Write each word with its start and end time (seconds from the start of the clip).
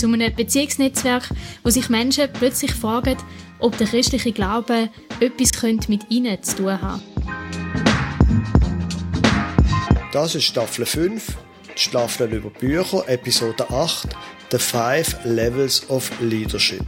Zu 0.00 0.10
einem 0.10 0.34
Beziehungsnetzwerk, 0.34 1.28
wo 1.62 1.68
sich 1.68 1.90
Menschen 1.90 2.32
plötzlich 2.32 2.72
fragen, 2.72 3.18
ob 3.58 3.76
der 3.76 3.86
christliche 3.86 4.32
Glaube 4.32 4.88
etwas 5.20 5.52
mit 5.88 6.10
ihnen 6.10 6.42
zu 6.42 6.56
tun 6.56 6.80
haben 6.80 7.02
Das 10.10 10.34
ist 10.34 10.44
Staffel 10.44 10.86
5, 10.86 11.36
die 11.76 11.80
Staffel 11.82 12.32
über 12.32 12.48
Bücher, 12.48 13.06
Episode 13.08 13.68
8, 13.68 14.08
The 14.50 14.56
Five 14.56 15.22
Levels 15.26 15.90
of 15.90 16.10
Leadership. 16.22 16.86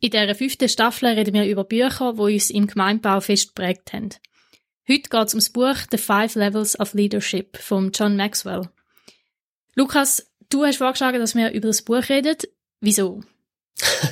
In 0.00 0.10
dieser 0.10 0.34
fünften 0.34 0.70
Staffel 0.70 1.08
reden 1.08 1.34
wir 1.34 1.44
über 1.44 1.64
Bücher, 1.64 2.14
die 2.14 2.34
uns 2.34 2.48
im 2.48 2.66
Gemeindebau 2.66 3.20
fest 3.20 3.54
geprägt 3.54 3.92
haben. 3.92 4.08
Heute 4.88 5.10
geht 5.10 5.26
es 5.26 5.34
ums 5.34 5.50
Buch 5.50 5.76
The 5.90 5.98
Five 5.98 6.36
Levels 6.36 6.78
of 6.78 6.94
Leadership 6.94 7.56
von 7.56 7.90
John 7.90 8.16
Maxwell. 8.16 8.68
Lukas, 9.74 10.26
du 10.48 10.64
hast 10.64 10.76
vorgeschlagen, 10.76 11.18
dass 11.18 11.34
wir 11.34 11.50
über 11.50 11.66
das 11.66 11.82
Buch 11.82 12.08
reden. 12.08 12.36
Wieso? 12.80 13.22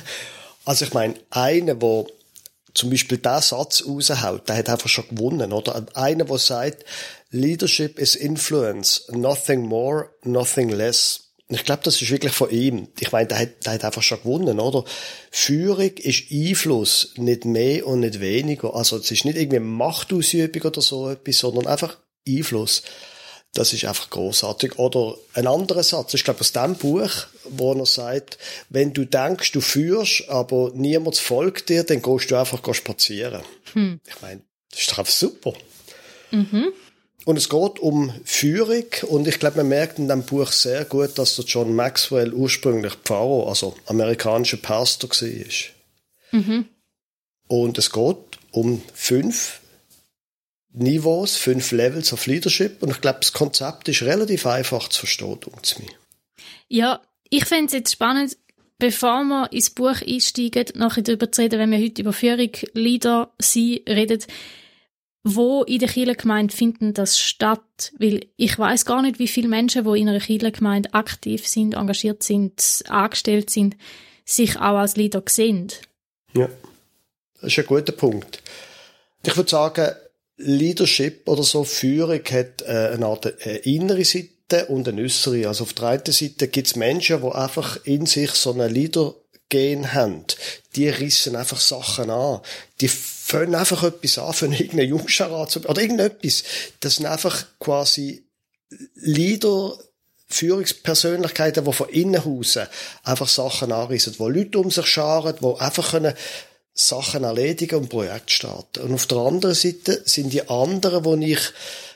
Also 0.67 0.85
ich 0.85 0.95
meine, 0.95 1.13
einer, 1.29 1.75
der 1.75 2.05
zum 2.73 2.89
Beispiel 2.89 3.19
diesen 3.19 3.41
Satz 3.41 3.83
raushaut, 3.87 4.49
der 4.49 4.57
hat 4.57 4.67
einfach 4.67 4.89
schon 4.89 5.07
gewonnen, 5.09 5.53
oder? 5.53 5.85
Einer, 5.93 6.25
der 6.25 6.39
sagt, 6.39 6.83
Leadership 7.29 7.99
is 7.99 8.15
influence, 8.15 9.07
nothing 9.11 9.61
more, 9.61 10.09
nothing 10.23 10.69
less. 10.69 11.24
Ich 11.47 11.63
glaube, 11.63 11.83
das 11.83 12.01
ist 12.01 12.09
wirklich 12.09 12.33
von 12.33 12.49
ihm. 12.49 12.87
Ich 12.99 13.11
meine, 13.11 13.27
der 13.27 13.39
hat, 13.39 13.65
der 13.65 13.73
hat 13.73 13.85
einfach 13.85 14.01
schon 14.01 14.19
gewonnen, 14.19 14.59
oder? 14.59 14.83
Führung 15.29 15.91
ist 15.97 16.31
Einfluss, 16.31 17.13
nicht 17.17 17.45
mehr 17.45 17.85
und 17.85 17.99
nicht 17.99 18.19
weniger. 18.19 18.73
Also 18.73 18.97
es 18.97 19.11
ist 19.11 19.25
nicht 19.25 19.37
irgendwie 19.37 19.59
Machtausübung 19.59 20.63
oder 20.63 20.81
so 20.81 21.09
etwas, 21.09 21.37
sondern 21.37 21.67
einfach 21.67 21.97
Einfluss. 22.27 22.81
Das 23.53 23.73
ist 23.73 23.85
einfach 23.85 24.09
großartig. 24.09 24.79
Oder 24.79 25.15
ein 25.33 25.45
anderer 25.45 25.83
Satz, 25.83 26.15
ich 26.15 26.23
glaube 26.23 26.41
aus 26.41 26.51
dem 26.51 26.75
Buch, 26.75 27.11
wo 27.45 27.73
er 27.73 27.85
sagt, 27.85 28.39
wenn 28.69 28.91
du 28.93 29.05
denkst, 29.05 29.51
du 29.51 29.61
führst, 29.61 30.27
aber 30.27 30.71
niemand 30.73 31.17
folgt 31.17 31.69
dir, 31.69 31.83
dann 31.83 32.01
gehst 32.01 32.31
du 32.31 32.35
einfach 32.35 32.73
spazieren. 32.73 33.43
Hm. 33.73 34.01
Ich 34.07 34.21
meine, 34.21 34.41
das 34.71 34.81
ist 34.81 34.91
doch 34.91 34.97
einfach 34.97 35.13
super. 35.13 35.53
Mhm. 36.31 36.73
Und 37.25 37.37
es 37.37 37.49
geht 37.49 37.79
um 37.79 38.13
Führung 38.23 38.85
und 39.07 39.27
ich 39.27 39.39
glaube, 39.39 39.57
man 39.57 39.69
merkt 39.69 39.97
in 39.97 40.07
dem 40.07 40.23
Buch 40.23 40.51
sehr 40.51 40.85
gut, 40.85 41.17
dass 41.17 41.35
der 41.35 41.45
John 41.45 41.75
Maxwell 41.75 42.33
ursprünglich 42.33 42.93
Pfarrer, 43.03 43.47
also 43.47 43.75
amerikanischer 43.87 44.57
Pastor 44.57 45.09
war. 45.09 46.39
Mhm. 46.39 46.65
Und 47.47 47.77
es 47.79 47.91
geht 47.91 48.17
um 48.51 48.81
fünf 48.93 49.59
Niveaus, 50.71 51.35
fünf 51.35 51.71
Levels 51.71 52.13
of 52.13 52.27
Leadership 52.27 52.83
und 52.83 52.91
ich 52.91 53.01
glaube, 53.01 53.19
das 53.21 53.33
Konzept 53.33 53.87
ist 53.87 54.03
relativ 54.03 54.45
einfach 54.45 54.87
zu 54.89 54.99
verstehen, 54.99 55.39
zu 55.63 55.81
mir. 55.81 55.91
Ja, 56.67 57.01
ich 57.29 57.45
fände 57.45 57.67
es 57.67 57.73
jetzt 57.73 57.93
spannend, 57.93 58.37
bevor 58.77 59.23
wir 59.23 59.51
ins 59.51 59.71
Buch 59.71 60.01
einsteigen, 60.01 60.65
nachher 60.75 61.01
darüber 61.01 61.31
zu 61.31 61.41
reden, 61.41 61.59
wenn 61.59 61.71
wir 61.71 61.79
heute 61.79 62.01
über 62.01 62.13
Führung, 62.13 62.51
Leader 62.73 63.33
sein 63.39 63.79
reden, 63.87 64.21
wo 65.27 65.63
in 65.63 65.79
der 65.79 65.89
Kirchengemeinde 65.89 66.55
finden 66.55 66.93
das 66.93 67.19
statt? 67.19 67.91
Weil 67.97 68.27
ich 68.37 68.57
weiß 68.57 68.85
gar 68.85 69.01
nicht, 69.01 69.17
wie 69.17 69.27
viele 69.27 69.47
Menschen, 69.47 69.83
die 69.83 69.99
in 69.99 70.07
einer 70.07 70.19
Kirchengemeinde 70.19 70.93
aktiv 70.93 71.47
sind, 71.47 71.73
engagiert 71.73 72.21
sind, 72.21 72.83
angestellt 72.87 73.49
sind, 73.49 73.75
sich 74.23 74.55
auch 74.57 74.77
als 74.77 74.95
Leader 74.95 75.23
sehen. 75.27 75.71
Ja, 76.33 76.47
das 77.41 77.51
ist 77.51 77.59
ein 77.59 77.65
guter 77.65 77.91
Punkt. 77.91 78.43
Ich 79.25 79.35
würde 79.35 79.49
sagen, 79.49 79.95
Leadership 80.37 81.27
oder 81.27 81.41
so, 81.41 81.63
Führung 81.63 82.21
hat 82.31 82.61
äh, 82.61 82.91
eine 82.93 83.07
Art 83.07 83.25
eine 83.25 83.57
innere 83.57 84.05
Seite 84.05 84.67
und 84.67 84.87
eine 84.87 85.01
äußere. 85.01 85.47
Also 85.47 85.63
auf 85.63 85.73
der 85.73 85.87
einen 85.87 86.05
Seite 86.05 86.49
gibt 86.49 86.67
es 86.67 86.75
Menschen, 86.75 87.21
die 87.21 87.31
einfach 87.31 87.83
in 87.85 88.05
sich 88.05 88.31
so 88.31 88.53
eine 88.53 88.67
Leader 88.67 89.15
Gen 89.49 89.93
haben, 89.93 90.25
die 90.75 90.89
rissen 90.89 91.35
einfach 91.35 91.59
Sachen 91.59 92.09
an. 92.09 92.41
Die 92.81 92.89
fangen 93.25 93.55
einfach 93.55 93.81
etwas 93.81 94.19
an, 94.19 94.33
für 94.33 94.45
irgendeinen 94.45 94.89
Jungschar 94.89 95.31
oder 95.31 95.81
irgendetwas. 95.81 96.43
Das 96.79 96.97
sind 96.97 97.07
einfach 97.07 97.43
quasi 97.59 98.23
Leader, 98.93 99.79
Führungspersönlichkeiten, 100.27 101.65
die 101.65 101.73
von 101.73 101.89
innen 101.89 102.23
hausen 102.23 102.67
einfach 103.03 103.27
Sachen 103.27 103.71
anrissen, 103.71 104.13
die 104.13 104.23
Leute 104.23 104.59
um 104.59 104.69
sich 104.69 104.85
scharen, 104.85 105.35
die 105.41 105.59
einfach 105.59 105.91
können 105.91 106.13
Sachen 106.75 107.23
erledigen 107.23 107.79
und 107.79 107.89
Projekte 107.89 108.31
starten. 108.31 108.83
Und 108.83 108.93
auf 108.93 109.07
der 109.07 109.17
anderen 109.17 109.55
Seite 109.55 110.03
sind 110.05 110.31
die 110.31 110.47
anderen, 110.47 111.03
wo 111.03 111.15
ich, 111.15 111.39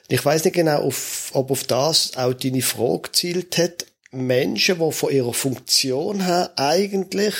ich 0.07 0.25
weiß 0.25 0.45
nicht 0.45 0.55
genau, 0.55 0.81
auf, 0.81 1.29
ob 1.33 1.51
auf 1.51 1.63
das 1.63 2.17
auch 2.17 2.33
deine 2.33 2.63
Frage 2.63 3.01
gezielt 3.03 3.57
hat, 3.59 3.85
Menschen, 4.11 4.79
die 4.79 4.91
von 4.91 5.11
ihrer 5.11 5.33
Funktion 5.33 6.25
her 6.25 6.53
eigentlich 6.55 7.35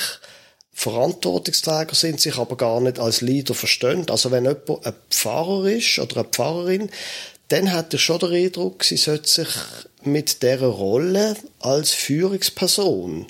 Verantwortungsträger 0.80 1.96
sind, 1.96 2.22
sich 2.22 2.38
aber 2.38 2.56
gar 2.56 2.80
nicht 2.80 3.00
als 3.00 3.22
Leader 3.22 3.54
verstehen. 3.54 4.10
Also 4.10 4.32
wenn 4.32 4.46
jemand 4.46 4.86
ein 4.86 4.94
Pfarrer 5.10 5.66
ist 5.66 6.00
oder 6.00 6.18
eine 6.18 6.30
Pfarrerin, 6.30 6.90
dann 7.50 7.72
hat 7.72 7.94
er 7.94 8.00
schon 8.00 8.20
den 8.20 8.34
Eindruck, 8.34 8.84
sie 8.84 8.98
sollte 8.98 9.28
sich 9.28 9.50
mit 10.04 10.42
dieser 10.44 10.68
Rolle 10.68 11.36
als 11.60 11.92
Führungsperson 11.94 13.28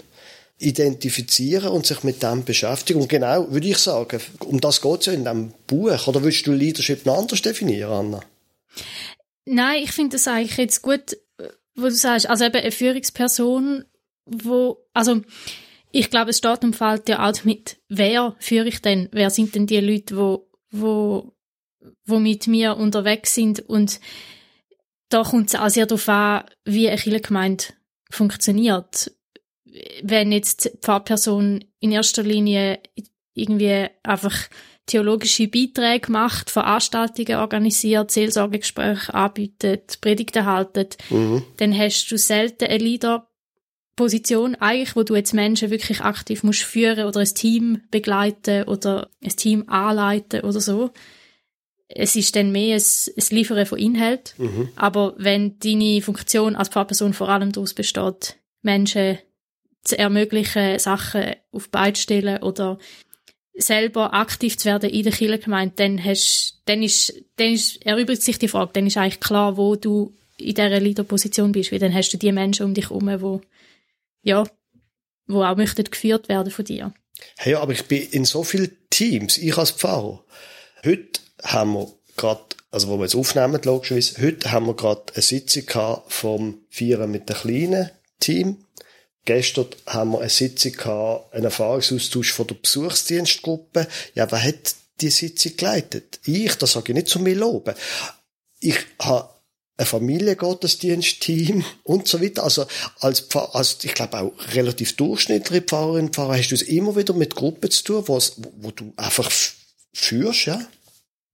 identifizieren 0.59 1.69
und 1.69 1.85
sich 1.85 2.03
mit 2.03 2.21
dem 2.21 2.43
beschäftigen. 2.43 3.01
Und 3.01 3.07
genau, 3.07 3.49
würde 3.51 3.67
ich 3.67 3.77
sagen, 3.77 4.19
um 4.39 4.59
das 4.59 4.81
geht 4.81 4.99
es 4.99 5.05
ja 5.07 5.13
in 5.13 5.23
diesem 5.23 5.53
Buch. 5.67 6.07
Oder 6.07 6.21
willst 6.23 6.45
du 6.45 6.51
Leadership 6.51 7.05
noch 7.05 7.17
anders 7.17 7.41
definieren, 7.41 7.91
Anna? 7.91 8.19
Nein, 9.45 9.83
ich 9.83 9.91
finde 9.93 10.17
das 10.17 10.27
eigentlich 10.27 10.57
jetzt 10.57 10.81
gut 10.81 11.16
wo 11.81 11.85
du 11.85 11.91
sagst, 11.91 12.29
also 12.29 12.45
eben 12.45 12.55
eine 12.55 12.71
Führungsperson, 12.71 13.85
wo, 14.25 14.77
also 14.93 15.21
ich 15.91 16.09
glaube, 16.09 16.31
es 16.31 16.38
steht 16.38 16.63
und 16.63 16.75
fällt 16.75 17.09
ja 17.09 17.27
auch 17.27 17.44
mit, 17.44 17.77
wer 17.88 18.35
führe 18.39 18.67
ich 18.67 18.81
denn? 18.81 19.09
Wer 19.11 19.29
sind 19.29 19.55
denn 19.55 19.67
die 19.67 19.79
Leute, 19.79 20.17
wo, 20.17 20.50
wo, 20.72 21.33
wo 22.05 22.19
mit 22.19 22.47
mir 22.47 22.77
unterwegs 22.77 23.33
sind? 23.33 23.59
Und 23.61 23.99
da 25.09 25.23
kommt 25.23 25.49
es 25.49 25.59
auch 25.59 25.69
sehr 25.69 25.88
darauf 25.88 26.07
an, 26.09 26.44
wie 26.66 26.88
eine 26.88 26.97
Kirchengemeinde 26.97 27.66
funktioniert. 28.11 29.11
Wenn 30.03 30.31
jetzt 30.31 30.66
die 30.66 30.78
Pfarrperson 30.78 31.63
in 31.79 31.91
erster 31.91 32.23
Linie 32.23 32.81
irgendwie 33.33 33.88
einfach 34.03 34.49
theologische 34.85 35.47
Beiträge 35.47 36.11
macht, 36.11 36.49
Veranstaltungen 36.49 37.38
organisiert, 37.38 38.09
Seelsorgegespräche 38.11 39.13
anbietet, 39.13 40.01
Predigten 40.01 40.45
haltet, 40.45 40.97
mhm. 41.09 41.44
dann 41.57 41.78
hast 41.78 42.07
du 42.09 42.17
selten 42.17 42.66
eine 42.66 42.83
Leaderposition, 43.99 44.55
eigentlich, 44.55 44.95
wo 44.95 45.03
du 45.03 45.15
jetzt 45.15 45.33
Menschen 45.33 45.69
wirklich 45.69 46.01
aktiv 46.01 46.43
musst 46.43 46.63
führen 46.63 47.05
oder 47.05 47.19
ein 47.19 47.33
Team 47.33 47.81
begleiten 47.91 48.63
oder 48.63 49.09
ein 49.23 49.35
Team 49.35 49.67
anleiten 49.67 50.41
oder 50.41 50.61
so. 50.61 50.91
Es 51.87 52.15
ist 52.15 52.35
dann 52.35 52.51
mehr 52.51 52.75
ein, 52.75 52.81
ein 52.81 53.35
Liefern 53.35 53.65
von 53.65 53.79
Inhalt. 53.79 54.35
Mhm. 54.37 54.69
Aber 54.75 55.15
wenn 55.17 55.57
deine 55.59 56.01
Funktion 56.01 56.55
als 56.55 56.69
Pfarrperson 56.69 57.13
vor 57.13 57.29
allem 57.29 57.51
daraus 57.51 57.73
besteht, 57.73 58.37
Menschen 58.61 59.17
zu 59.84 59.97
ermöglichen, 59.97 60.78
Sachen 60.79 61.35
auf 61.52 61.69
Beine 61.69 61.95
stellen 61.95 62.43
oder 62.43 62.78
selber 63.55 64.13
aktiv 64.13 64.57
zu 64.57 64.66
werden 64.66 64.90
in 64.90 65.03
der 65.03 65.11
Kirchengemeinde, 65.11 65.73
dann 65.78 66.03
hast, 66.03 66.61
dann 66.66 66.84
ist, 66.84 67.13
dann 67.37 67.53
ist, 67.53 67.85
erübrigt 67.85 68.22
sich 68.22 68.40
die 68.40 68.47
Frage, 68.47 68.72
dann 68.73 68.87
ist 68.87 68.97
eigentlich 68.97 69.19
klar, 69.19 69.57
wo 69.57 69.75
du 69.75 70.13
in 70.37 70.53
dieser 70.53 70.79
Leaderposition 70.79 71.52
bist, 71.52 71.72
weil 71.72 71.79
dann 71.79 71.93
hast 71.93 72.11
du 72.11 72.17
die 72.17 72.31
Menschen 72.31 72.66
um 72.66 72.73
dich 72.73 72.90
herum, 72.90 73.09
wo, 73.19 73.41
ja, 74.21 74.45
wo 75.27 75.43
auch 75.43 75.57
möchten 75.57 75.83
geführt 75.83 76.29
werden 76.29 76.51
von 76.51 76.66
dir. 76.66 76.93
Hey, 77.37 77.55
aber 77.55 77.73
ich 77.73 77.85
bin 77.85 78.01
in 78.11 78.25
so 78.25 78.43
vielen 78.43 78.71
Teams, 78.89 79.37
ich 79.37 79.57
als 79.57 79.71
Pfarrer. 79.71 80.23
Heute 80.85 81.19
haben 81.43 81.73
wir 81.73 81.91
gerade, 82.16 82.41
also 82.71 82.87
wo 82.87 82.97
wir 82.97 83.03
jetzt 83.03 83.16
aufnehmen, 83.16 83.59
logischerweise, 83.63 84.21
heute 84.21 84.51
haben 84.51 84.67
wir 84.67 84.75
gerade 84.75 85.13
eine 85.13 85.21
Sitzung 85.21 85.66
gehabt 85.66 86.11
vom 86.11 86.61
Vieren 86.69 87.11
mit 87.11 87.29
dem 87.29 87.35
kleinen 87.35 87.91
Team 88.19 88.57
Gestern 89.29 89.67
haben 89.85 90.13
wir 90.13 90.21
eine 90.21 90.29
Sitzung 90.29 90.71
gehabt, 90.71 91.33
einen 91.35 91.45
Erfahrungsaustausch 91.45 92.31
von 92.31 92.47
der 92.47 92.55
Besuchsdienstgruppe. 92.55 93.87
Ja, 94.16 94.31
wer 94.31 94.43
hat 94.43 94.73
die 95.01 95.11
Sitzung 95.11 95.55
geleitet? 95.55 96.19
Ich, 96.25 96.55
das 96.55 96.71
sage 96.71 96.91
ich 96.91 96.95
nicht 96.95 97.09
zu 97.09 97.19
mir 97.19 97.35
loben. 97.35 97.75
Ich 98.59 98.79
habe 98.99 99.29
ein 99.79 99.85
Familiengottesdienstteam 99.85 101.64
und 101.84 102.08
so 102.08 102.22
weiter. 102.22 102.43
Also 102.43 102.66
als 102.99 103.22
Pfarrer, 103.22 103.55
also 103.55 103.78
ich 103.84 103.93
glaube 103.93 104.20
auch 104.20 104.34
relativ 104.53 104.97
durchschnittliche 104.97 105.61
Pfarrerin, 105.61 106.11
Pfarrer 106.11 106.37
hast 106.37 106.49
du 106.49 106.55
es 106.55 106.64
immer 106.64 106.97
wieder 106.97 107.14
mit 107.14 107.34
Gruppen 107.34 107.72
zu 107.72 107.84
tun, 107.84 108.03
wo, 108.08 108.20
wo 108.58 108.72
du 108.72 108.91
einfach 108.97 109.31
führst, 109.93 110.46
ja. 110.47 110.61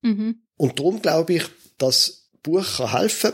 Mhm. 0.03 0.44
Und 0.57 0.77
darum 0.77 1.01
glaube 1.01 1.33
ich, 1.33 1.44
dass 1.80 2.27
Buch 2.44 2.77
kann 2.77 2.92
helfen. 2.92 3.33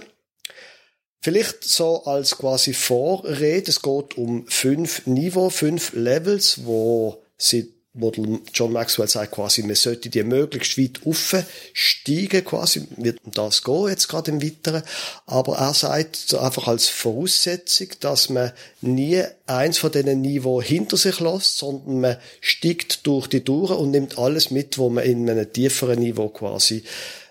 Vielleicht 1.21 1.65
so 1.65 2.05
als 2.05 2.37
quasi 2.37 2.73
Vorrede, 2.73 3.69
es 3.69 3.81
geht 3.81 4.17
um 4.17 4.47
fünf 4.47 5.05
Niveau, 5.05 5.49
fünf 5.49 5.91
Levels, 5.93 6.65
wo 6.65 7.21
sie 7.37 7.73
wo 7.93 8.11
John 8.53 8.71
Maxwell 8.71 9.09
sagt 9.09 9.33
quasi, 9.33 9.63
man 9.63 9.75
sollte 9.75 10.09
die 10.09 10.23
möglichst 10.23 10.77
weit 10.77 11.01
aufsteigen, 11.05 12.45
quasi, 12.45 12.87
wird 12.95 13.19
das 13.25 13.63
gehen 13.63 13.89
jetzt 13.89 14.07
gerade 14.07 14.31
im 14.31 14.41
Weiteren. 14.41 14.83
Aber 15.25 15.57
er 15.57 15.73
sagt 15.73 16.33
einfach 16.35 16.67
als 16.67 16.87
Voraussetzung, 16.87 17.89
dass 17.99 18.29
man 18.29 18.53
nie 18.79 19.23
eins 19.45 19.77
von 19.77 19.91
diesen 19.91 20.21
Niveau 20.21 20.61
hinter 20.61 20.95
sich 20.95 21.19
lässt, 21.19 21.57
sondern 21.57 21.99
man 21.99 22.17
steigt 22.39 23.05
durch 23.05 23.27
die 23.27 23.43
Touren 23.43 23.77
und 23.77 23.91
nimmt 23.91 24.17
alles 24.17 24.51
mit, 24.51 24.77
wo 24.77 24.89
man 24.89 25.03
in 25.03 25.29
einem 25.29 25.51
tieferen 25.51 25.99
Niveau 25.99 26.29
quasi 26.29 26.83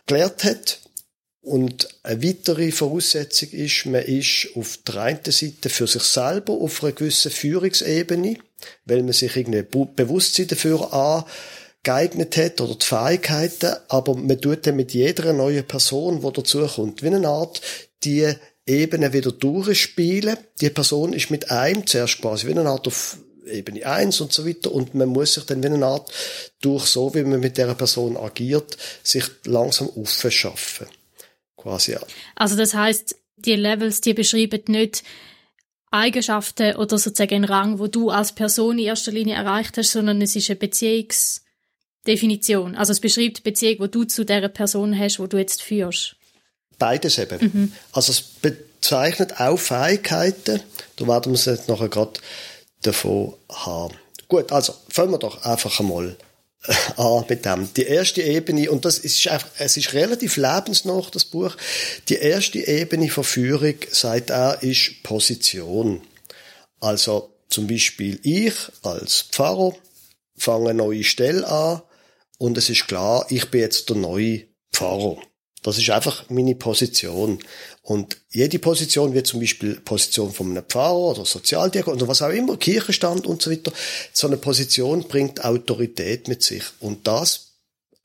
gelernt 0.06 0.44
hat. 0.44 0.80
Und 1.42 1.88
eine 2.02 2.22
weitere 2.22 2.70
Voraussetzung 2.70 3.48
ist, 3.52 3.86
man 3.86 4.02
ist 4.02 4.48
auf 4.54 4.78
der 4.86 4.96
einen 4.96 5.20
Seite 5.24 5.70
für 5.70 5.86
sich 5.86 6.02
selber 6.02 6.52
auf 6.52 6.84
einer 6.84 6.92
gewissen 6.92 7.30
Führungsebene, 7.30 8.36
weil 8.84 9.02
man 9.02 9.12
sich 9.12 9.36
irgendwie 9.36 9.62
Bewusstsein 9.62 10.48
dafür 10.48 11.24
angeeignet 11.84 12.36
hat 12.36 12.60
oder 12.60 12.74
die 12.74 12.84
Fähigkeiten, 12.84 13.76
aber 13.88 14.14
man 14.14 14.40
tut 14.40 14.66
dann 14.66 14.76
mit 14.76 14.92
jeder 14.92 15.32
neuen 15.32 15.66
Person, 15.66 16.20
die 16.20 16.32
dazukommt, 16.32 17.02
wie 17.02 17.08
eine 17.08 17.28
Art, 17.28 17.60
die 18.04 18.32
Ebene 18.66 19.12
wieder 19.12 19.32
durchspielen. 19.32 20.36
Die 20.60 20.70
Person 20.70 21.12
ist 21.12 21.30
mit 21.30 21.50
einem 21.50 21.86
zuerst 21.86 22.20
quasi 22.20 22.46
wie 22.46 22.52
eine 22.52 22.68
Art 22.68 22.86
auf 22.86 23.18
Ebene 23.46 23.84
1 23.84 24.20
und 24.20 24.32
so 24.32 24.46
weiter 24.46 24.70
und 24.72 24.94
man 24.94 25.08
muss 25.08 25.34
sich 25.34 25.44
dann 25.44 25.62
wie 25.62 25.68
eine 25.68 25.84
Art 25.84 26.12
durch 26.60 26.86
so, 26.86 27.14
wie 27.14 27.22
man 27.22 27.40
mit 27.40 27.58
der 27.58 27.74
Person 27.74 28.16
agiert, 28.16 28.76
sich 29.02 29.24
langsam 29.44 29.90
aufschaffen. 29.90 30.86
Quasi. 31.56 31.96
Also 32.36 32.56
das 32.56 32.74
heißt, 32.74 33.16
die 33.36 33.56
Levels, 33.56 34.00
die 34.00 34.14
beschreiben 34.14 34.62
nicht 34.68 35.02
Eigenschaften 35.90 36.76
oder 36.76 36.98
sozusagen 36.98 37.34
einen 37.34 37.44
Rang, 37.44 37.78
wo 37.78 37.86
du 37.86 38.08
als 38.10 38.32
Person 38.32 38.78
in 38.78 38.86
erster 38.86 39.12
Linie 39.12 39.34
erreicht 39.34 39.76
hast, 39.76 39.92
sondern 39.92 40.22
es 40.22 40.34
ist 40.36 40.48
eine 40.48 40.56
Beziehungsdefinition. 40.56 42.76
Also 42.76 42.92
es 42.92 43.00
beschreibt 43.00 43.36
die 43.38 43.42
Beziehung, 43.42 43.80
wo 43.80 43.88
du 43.88 44.04
zu 44.04 44.24
der 44.24 44.48
Person 44.48 44.96
hast, 44.98 45.18
wo 45.18 45.26
du 45.26 45.36
jetzt 45.38 45.62
führst. 45.62 46.16
Beides 46.78 47.18
eben. 47.18 47.38
Mhm. 47.40 47.72
Also 47.92 48.12
es 48.12 48.22
bezeichnet 48.22 49.40
auch 49.40 49.58
Fähigkeiten. 49.58 50.60
Da 50.96 51.06
werden 51.06 51.32
wir 51.32 51.36
es 51.36 51.44
jetzt 51.46 51.68
nachher 51.68 51.88
gerade 51.88 52.20
davon 52.82 53.34
haben. 53.50 53.94
Gut, 54.28 54.52
also 54.52 54.74
fangen 54.88 55.10
wir 55.10 55.18
doch 55.18 55.44
einfach 55.44 55.80
einmal 55.80 56.10
an 56.10 56.16
mit 57.28 57.44
dem. 57.44 57.72
Die 57.74 57.84
erste 57.84 58.22
Ebene, 58.22 58.70
und 58.70 58.84
das 58.84 58.98
ist 58.98 59.26
einfach, 59.28 59.48
es 59.58 59.76
ist 59.76 59.94
relativ 59.94 60.36
lebensnah, 60.36 61.02
das 61.10 61.24
Buch. 61.24 61.56
Die 62.08 62.16
erste 62.16 62.58
Ebene 62.58 63.08
von 63.08 63.24
Führung, 63.24 63.76
sagt 63.90 64.30
er, 64.30 64.62
ist 64.62 65.02
Position. 65.02 66.02
Also, 66.80 67.32
zum 67.48 67.66
Beispiel 67.66 68.20
ich 68.22 68.54
als 68.82 69.22
Pfarrer 69.22 69.74
fange 70.36 70.70
eine 70.70 70.78
neue 70.78 71.04
Stelle 71.04 71.46
an 71.46 71.82
und 72.38 72.56
es 72.56 72.70
ist 72.70 72.86
klar, 72.86 73.26
ich 73.28 73.50
bin 73.50 73.60
jetzt 73.60 73.88
der 73.88 73.96
neue 73.96 74.44
Pfarrer. 74.72 75.18
Das 75.62 75.76
ist 75.76 75.90
einfach 75.90 76.24
meine 76.30 76.54
Position. 76.54 77.40
Und 77.82 78.18
jede 78.30 78.58
Position, 78.58 79.14
wie 79.14 79.22
zum 79.22 79.40
Beispiel 79.40 79.80
Position 79.80 80.32
von 80.32 80.50
einem 80.50 80.64
Pfarrer 80.64 81.12
oder 81.12 81.24
Sozialdirektor 81.24 81.94
oder 81.94 82.08
was 82.08 82.22
auch 82.22 82.28
immer, 82.28 82.56
Kirchenstand 82.56 83.26
und 83.26 83.40
so 83.40 83.50
weiter, 83.50 83.72
so 84.12 84.26
eine 84.26 84.36
Position 84.36 85.04
bringt 85.08 85.44
Autorität 85.44 86.28
mit 86.28 86.42
sich. 86.42 86.62
Und 86.80 87.06
das 87.06 87.54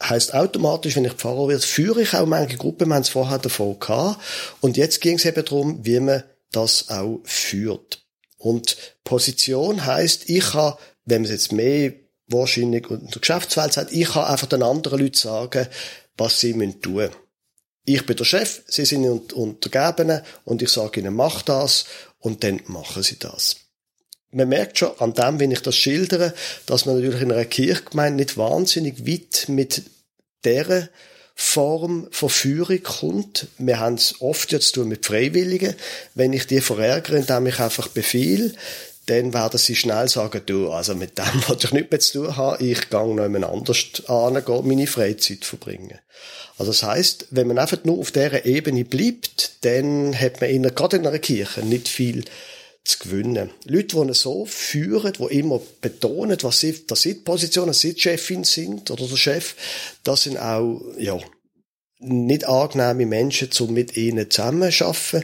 heißt 0.02 0.34
automatisch, 0.34 0.96
wenn 0.96 1.06
ich 1.06 1.14
Pfarrer 1.14 1.50
werde, 1.50 1.62
führe 1.62 2.02
ich 2.02 2.14
auch 2.14 2.26
manche 2.26 2.58
Gruppen, 2.58 2.88
wir 2.88 2.96
haben 2.96 3.02
es 3.02 3.10
vorher 3.10 3.38
davon 3.38 3.80
gehabt. 3.80 4.22
Und 4.62 4.78
jetzt 4.78 5.02
ging 5.02 5.18
es 5.18 5.26
eben 5.26 5.44
darum, 5.44 5.86
wie 5.86 6.00
man 6.00 6.24
das 6.52 6.90
auch 6.90 7.20
führt. 7.24 8.06
Und 8.38 8.78
Position 9.04 9.86
heißt, 9.86 10.30
ich 10.30 10.54
habe, 10.54 10.78
wenn 11.06 11.22
man 11.22 11.26
es 11.26 11.32
jetzt 11.32 11.52
mehr 11.52 11.94
wahrscheinlich 12.28 12.90
in 12.90 13.08
der 13.08 13.20
Geschäftswelt 13.20 13.74
sagt, 13.74 13.92
ich 13.92 14.08
kann 14.08 14.26
einfach 14.26 14.48
den 14.48 14.64
anderen 14.64 15.00
Leuten 15.00 15.16
sagen, 15.16 15.68
was 16.18 16.40
sie 16.40 16.54
tun 16.54 16.94
müssen 16.94 17.25
ich 17.86 18.06
bin 18.06 18.18
der 18.18 18.26
Chef, 18.26 18.62
Sie 18.68 18.86
sind 18.86 19.34
Untergebene 19.34 20.24
und 20.44 20.62
ich 20.62 20.70
sage 20.70 21.00
Ihnen, 21.00 21.14
mach 21.14 21.44
das 21.44 21.86
und 22.20 22.44
dann 22.44 22.62
machen 22.68 23.04
Sie 23.04 23.20
das. 23.20 23.58
Man 24.32 24.50
merkt 24.50 24.80
schon 24.80 24.92
an 25.00 25.14
dem, 25.14 25.40
wenn 25.40 25.52
ich 25.52 25.62
das 25.62 25.76
schildere, 25.76 26.34
dass 26.66 26.86
man 26.86 26.96
natürlich 26.96 27.22
in 27.22 27.32
einer 27.32 27.46
Kirchgemeinde 27.46 28.18
nicht 28.18 28.38
wahnsinnig 28.38 29.08
weit 29.08 29.48
mit 29.48 29.84
der 30.44 30.90
Form 31.36 32.08
von 32.12 32.30
Führung 32.30 32.82
kommt. 32.82 33.48
Wir 33.58 33.80
haben 33.80 33.96
es 33.96 34.22
oft 34.22 34.52
jetzt 34.52 34.70
zu 34.70 34.82
tun 34.82 34.90
mit 34.90 35.06
Freiwilligen. 35.06 35.76
Wenn 36.16 36.34
ich 36.34 36.48
die 36.48 36.62
verärgere, 36.62 37.18
indem 37.18 37.46
ich 37.46 37.60
einfach 37.60 37.90
befehle, 37.90 38.54
dann 39.06 39.34
werden 39.34 39.58
sie 39.58 39.76
schnell 39.76 40.08
sagen, 40.10 40.42
du, 40.46 40.72
also 40.72 40.96
mit 40.96 41.18
dem, 41.18 41.44
was 41.48 41.64
ich 41.64 41.72
nicht 41.72 41.92
mehr 41.92 42.00
zu 42.00 42.24
tun 42.24 42.38
habe, 42.38 42.64
ich 42.64 42.90
gehe 42.90 43.00
noch 43.00 43.24
jemand 43.24 43.46
anders 43.46 44.04
an, 44.08 44.44
meine 44.68 44.88
Freizeit 44.88 45.46
verbringen. 45.46 46.00
Also 46.58 46.72
das 46.72 46.84
heißt, 46.84 47.28
wenn 47.32 47.48
man 47.48 47.60
einfach 47.60 47.84
nur 47.84 48.00
auf 48.00 48.12
dieser 48.12 48.46
Ebene 48.46 48.86
bleibt, 48.86 49.64
dann 49.66 50.20
hat 50.20 50.42
man 50.42 50.50
in, 50.50 50.64
gerade 50.64 50.98
in 50.98 51.06
einer 51.06 51.20
Kirche 51.20 51.62
nicht 51.62 51.88
viel 51.88 52.24
zu 52.86 53.00
gewinnen. 53.00 53.50
Leute, 53.66 54.06
die 54.06 54.14
so 54.14 54.46
führen, 54.46 55.14
die 55.14 55.40
immer 55.40 55.60
betonen, 55.82 56.38
was 56.42 56.60
sie, 56.60 56.86
dass 56.86 57.02
sie 57.02 57.16
die 57.16 57.22
Position, 57.22 57.68
dass 57.68 57.80
sie 57.80 57.94
die 57.94 58.00
Chefin 58.02 58.44
sind 58.44 58.90
oder 58.92 59.08
der 59.08 59.18
Chef, 59.18 59.56
das 60.04 60.24
sind 60.24 60.38
auch, 60.38 60.82
ja, 60.98 61.18
nicht 62.00 62.46
angenehme 62.48 63.06
Menschen, 63.06 63.50
um 63.60 63.74
mit 63.74 63.98
ihnen 63.98 64.30
zusammenzuarbeiten. 64.30 65.24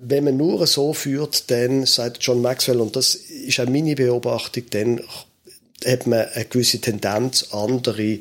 Wenn 0.00 0.24
man 0.24 0.36
nur 0.36 0.66
so 0.66 0.92
führt, 0.92 1.50
dann, 1.50 1.86
sagt 1.86 2.22
John 2.22 2.42
Maxwell, 2.42 2.80
und 2.80 2.96
das 2.96 3.14
ist 3.14 3.60
auch 3.60 3.68
meine 3.68 3.94
Beobachtung, 3.94 4.64
dann 4.70 5.00
hat 5.84 6.06
man 6.06 6.26
eine 6.34 6.44
gewisse 6.46 6.80
Tendenz, 6.80 7.52
andere 7.52 8.20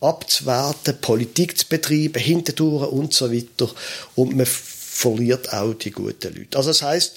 abzuwerten, 0.00 1.00
Politik 1.00 1.58
zu 1.58 1.68
betreiben, 1.68 2.20
hinterdurch 2.20 2.90
und 2.90 3.12
so 3.12 3.32
weiter. 3.32 3.70
Und 4.14 4.36
man 4.36 4.46
verliert 4.46 5.52
auch 5.52 5.74
die 5.74 5.90
guten 5.90 6.34
Leute. 6.34 6.56
Also 6.56 6.70
das 6.70 6.82
heißt, 6.82 7.16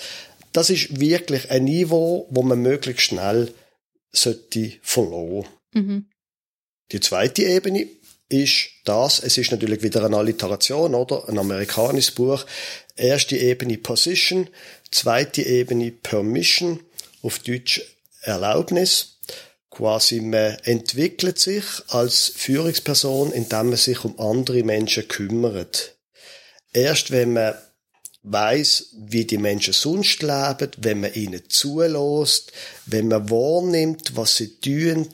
das 0.53 0.69
ist 0.69 0.99
wirklich 0.99 1.51
ein 1.51 1.65
Niveau, 1.65 2.27
wo 2.29 2.41
man 2.41 2.61
möglichst 2.61 3.03
schnell 3.03 3.53
sollte 4.11 4.73
verloren. 4.81 5.47
Mhm. 5.73 6.05
Die 6.91 6.99
zweite 6.99 7.43
Ebene 7.43 7.87
ist 8.29 8.69
das, 8.83 9.19
es 9.19 9.37
ist 9.37 9.51
natürlich 9.51 9.83
wieder 9.83 10.03
eine 10.05 10.17
Alliteration, 10.17 10.95
oder? 10.95 11.27
Ein 11.29 11.39
amerikanisches 11.39 12.11
Buch. 12.11 12.45
Erste 12.95 13.37
Ebene 13.37 13.77
Position, 13.77 14.49
zweite 14.91 15.43
Ebene 15.43 15.91
Permission, 15.91 16.81
auf 17.21 17.39
Deutsch 17.39 17.81
Erlaubnis 18.21 19.17
quasi 19.77 20.21
man 20.21 20.57
entwickelt 20.63 21.37
sich 21.37 21.63
als 21.89 22.31
Führungsperson, 22.35 23.31
indem 23.31 23.67
man 23.67 23.77
sich 23.77 24.03
um 24.03 24.19
andere 24.19 24.63
Menschen 24.63 25.07
kümmert. 25.07 25.95
Erst 26.73 27.11
wenn 27.11 27.33
man 27.33 27.53
weiß, 28.23 28.95
wie 29.07 29.25
die 29.25 29.37
Menschen 29.37 29.73
sonst 29.73 30.23
leben, 30.23 30.71
wenn 30.77 31.01
man 31.01 31.13
ihnen 31.13 31.43
zulässt, 31.47 32.51
wenn 32.87 33.07
man 33.07 33.29
wahrnimmt, 33.29 34.15
was 34.15 34.37
sie 34.37 34.59
tun, 34.59 35.09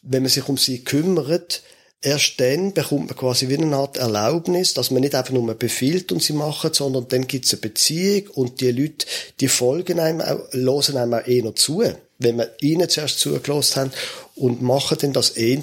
wenn 0.00 0.22
man 0.22 0.30
sich 0.30 0.48
um 0.48 0.56
sie 0.56 0.82
kümmert, 0.82 1.62
erst 2.06 2.38
dann 2.40 2.72
bekommt 2.72 3.08
man 3.08 3.16
quasi 3.16 3.48
wie 3.48 3.58
eine 3.58 3.76
Art 3.76 3.96
Erlaubnis, 3.96 4.74
dass 4.74 4.92
man 4.92 5.00
nicht 5.02 5.16
einfach 5.16 5.34
nur 5.34 5.52
befiehlt 5.54 6.12
und 6.12 6.22
sie 6.22 6.34
machen, 6.34 6.72
sondern 6.72 7.08
dann 7.08 7.26
gibt 7.26 7.46
es 7.46 7.52
eine 7.52 7.62
Beziehung 7.62 8.28
und 8.34 8.60
die 8.60 8.70
Leute, 8.70 9.06
die 9.40 9.48
folgen 9.48 9.98
einem, 9.98 10.20
auch, 10.20 10.52
hören 10.52 10.96
einem 10.96 11.14
auch 11.14 11.26
eher 11.26 11.54
zu 11.54 11.82
wenn 12.18 12.38
wir 12.38 12.50
ihnen 12.62 12.88
zuerst 12.88 13.18
zugelassen 13.18 13.76
haben 13.80 13.92
und 14.36 14.62
machen 14.62 14.96
dann 15.00 15.12
das 15.12 15.30
eher, 15.30 15.62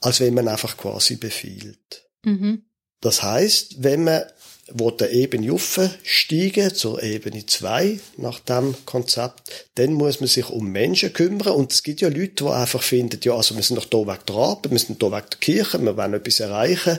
als 0.00 0.20
wenn 0.20 0.34
man 0.34 0.48
einfach 0.48 0.76
quasi 0.76 1.16
befiehlt. 1.16 2.06
Mhm. 2.24 2.64
Das 3.00 3.22
heißt, 3.22 3.82
wenn 3.82 4.04
man 4.04 4.24
wo 4.72 4.90
der 4.90 5.12
Ebene 5.12 5.52
aufsteigen 5.52 6.74
zur 6.74 7.00
Ebene 7.02 7.46
2 7.46 8.00
nach 8.16 8.40
dem 8.40 8.74
Konzept, 8.84 9.66
dann 9.76 9.92
muss 9.92 10.20
man 10.20 10.28
sich 10.28 10.48
um 10.50 10.72
Menschen 10.72 11.12
kümmern 11.12 11.54
und 11.54 11.72
es 11.72 11.84
gibt 11.84 12.00
ja 12.00 12.08
Leute, 12.08 12.44
die 12.44 12.50
einfach 12.50 12.82
finden, 12.82 13.20
ja, 13.22 13.34
also 13.34 13.54
wir 13.54 13.62
sind 13.62 13.76
doch 13.76 13.84
da 13.84 13.98
wegen 13.98 14.26
der 14.26 14.36
Arbeit, 14.36 14.72
wir 14.72 14.78
sind 14.78 15.00
da 15.00 15.06
wegen 15.06 15.26
der 15.30 15.38
Kirche, 15.38 15.82
wir 15.82 15.96
wollen 15.96 16.14
etwas 16.14 16.40
erreichen 16.40 16.98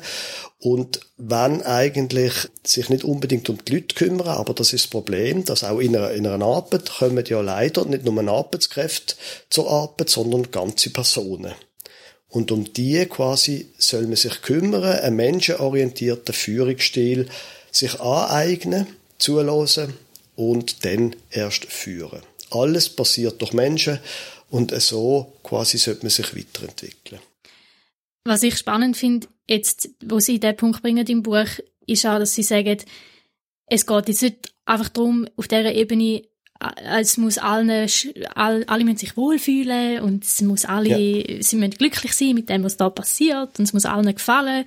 und 0.60 1.02
wenn 1.18 1.62
eigentlich 1.62 2.34
sich 2.64 2.90
nicht 2.90 3.04
unbedingt 3.04 3.50
um 3.50 3.64
die 3.64 3.76
Leute 3.76 3.96
kümmern, 3.96 4.30
aber 4.30 4.54
das 4.54 4.72
ist 4.72 4.86
das 4.86 4.90
Problem, 4.90 5.44
dass 5.44 5.66
auch 5.66 5.80
in 5.80 5.96
einer, 5.96 6.12
in 6.12 6.26
einer 6.26 6.46
Arbeit 6.46 6.90
kommen 6.90 7.26
ja 7.28 7.42
leider 7.42 7.84
nicht 7.86 8.06
nur 8.06 8.28
Arbeitskräfte 8.28 9.16
zur 9.50 9.70
Arbeit, 9.70 10.10
sondern 10.10 10.52
ganze 10.52 10.90
Personen. 10.90 11.54
Und 12.30 12.52
um 12.52 12.72
die 12.74 13.06
quasi 13.06 13.70
soll 13.78 14.04
man 14.04 14.16
sich 14.16 14.42
kümmern, 14.42 14.84
einen 14.84 15.16
menschenorientierten 15.16 16.34
Führungsstil 16.34 17.30
sich 17.78 18.00
aneignen, 18.00 18.88
zulassen 19.18 19.94
und 20.36 20.86
dann 20.86 21.16
erst 21.30 21.66
führen. 21.66 22.22
Alles 22.52 22.90
passiert 22.90 23.42
durch 23.42 23.54
Menschen 23.54 24.00
und 24.50 24.80
so 24.82 25.34
quasi 25.44 25.78
sollte 25.78 26.04
man 26.04 26.10
sich 26.10 26.36
weiterentwickeln. 26.36 27.22
Was 28.24 28.44
ich 28.44 28.58
spannend 28.58 28.98
finde, 28.98 29.28
jetzt, 29.50 29.90
wo 30.06 30.20
Sie 30.20 30.40
den 30.40 30.56
Punkt 30.56 30.82
bringen 30.82 31.06
im 31.08 31.24
Buch, 31.24 31.48
ist 31.86 32.06
auch, 32.06 32.20
dass 32.20 32.36
Sie 32.36 32.44
sagen, 32.44 32.78
es 33.68 33.86
geht 33.86 34.08
jetzt 34.08 34.22
nicht 34.22 34.54
einfach 34.66 34.90
darum, 34.90 35.28
auf 35.36 35.48
dieser 35.48 35.74
Ebene, 35.74 36.24
äh, 36.60 37.00
es 37.02 37.18
muss 37.18 37.38
alle, 37.38 37.88
alle 38.36 38.84
müssen 38.84 38.98
sich 38.98 39.18
wohlfühlen 39.18 40.02
und 40.02 40.24
es 40.24 40.42
muss 40.42 40.66
alle, 40.66 40.90
ja. 40.90 41.44
sie 41.44 41.56
müssen 41.56 41.72
glücklich 41.72 42.14
sein 42.14 42.34
mit 42.34 42.50
dem, 42.50 42.64
was 42.64 42.78
da 42.78 42.90
passiert 42.90 43.60
und 43.60 43.66
es 43.66 43.74
muss 43.74 43.86
allen 43.86 44.14
gefallen, 44.14 44.66